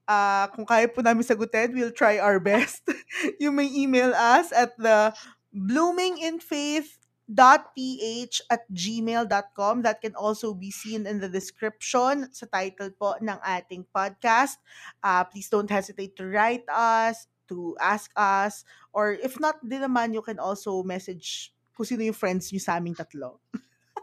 ah, 0.08 0.48
kung 0.54 0.64
kaya 0.66 0.86
po 0.88 1.02
namin 1.02 1.26
sagutin, 1.26 1.74
we'll 1.74 1.94
try 1.94 2.18
our 2.22 2.38
best. 2.40 2.82
you 3.42 3.50
may 3.52 3.68
email 3.70 4.12
us 4.16 4.52
at 4.54 4.72
the 4.78 5.12
bloominginfaith.ph 5.54 8.40
at 8.50 8.72
gmail.com. 8.72 9.82
That 9.82 10.00
can 10.00 10.14
also 10.14 10.54
be 10.54 10.70
seen 10.70 11.06
in 11.06 11.20
the 11.20 11.28
description 11.28 12.32
sa 12.32 12.46
title 12.46 12.90
po 12.94 13.14
ng 13.20 13.38
ating 13.42 13.86
podcast. 13.94 14.56
Ah, 15.02 15.24
please 15.26 15.48
don't 15.50 15.70
hesitate 15.70 16.16
to 16.16 16.26
write 16.26 16.64
us, 16.70 17.26
to 17.50 17.74
ask 17.82 18.10
us, 18.14 18.64
or 18.94 19.18
if 19.18 19.38
not 19.38 19.58
din 19.66 19.82
naman, 19.82 20.14
you 20.14 20.22
can 20.22 20.38
also 20.38 20.82
message 20.86 21.52
kung 21.74 21.86
sino 21.86 22.02
yung 22.04 22.18
friends 22.18 22.52
nyo 22.52 22.62
sa 22.62 22.78
aming 22.78 22.94
tatlo. 22.94 23.38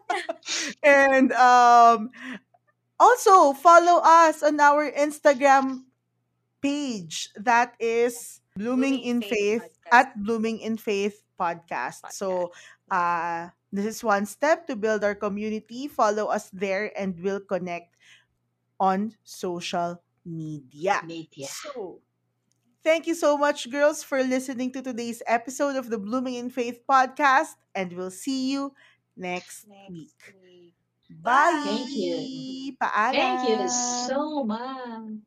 and 0.83 1.31
um, 1.35 2.11
also, 2.99 3.53
follow 3.53 4.01
us 4.01 4.41
on 4.41 4.59
our 4.59 4.89
Instagram 4.89 5.85
page. 6.61 7.29
That 7.37 7.77
is 7.79 8.41
Blooming, 8.57 8.97
Blooming 8.97 9.05
in 9.05 9.21
Faith 9.21 9.61
Faith 9.61 9.93
at 9.93 10.17
Blooming 10.17 10.59
in 10.59 10.77
Faith 10.81 11.21
Podcast. 11.39 12.11
So, 12.11 12.51
uh, 12.91 13.49
this 13.71 13.85
is 13.85 14.03
one 14.03 14.25
step 14.25 14.67
to 14.67 14.75
build 14.75 15.03
our 15.03 15.15
community. 15.15 15.87
Follow 15.87 16.27
us 16.27 16.49
there 16.51 16.91
and 16.97 17.17
we'll 17.21 17.41
connect 17.41 17.95
on 18.79 19.13
social 19.23 20.01
media. 20.25 21.01
Media. 21.05 21.47
So, 21.47 21.99
thank 22.83 23.07
you 23.07 23.15
so 23.15 23.37
much, 23.37 23.69
girls, 23.69 24.03
for 24.03 24.23
listening 24.23 24.71
to 24.73 24.81
today's 24.81 25.21
episode 25.27 25.75
of 25.75 25.89
the 25.89 25.97
Blooming 25.97 26.35
in 26.35 26.49
Faith 26.49 26.81
podcast, 26.89 27.55
and 27.75 27.93
we'll 27.93 28.11
see 28.11 28.51
you 28.51 28.73
next, 29.15 29.67
Next 29.67 29.91
week. 29.91 30.35
week. 30.43 30.75
Bye. 31.09 31.63
Thank 31.65 31.89
you. 31.95 32.73
Paalam. 32.81 33.13
Thank 33.13 33.49
you 33.49 33.69
so 33.69 34.43
much. 34.43 35.23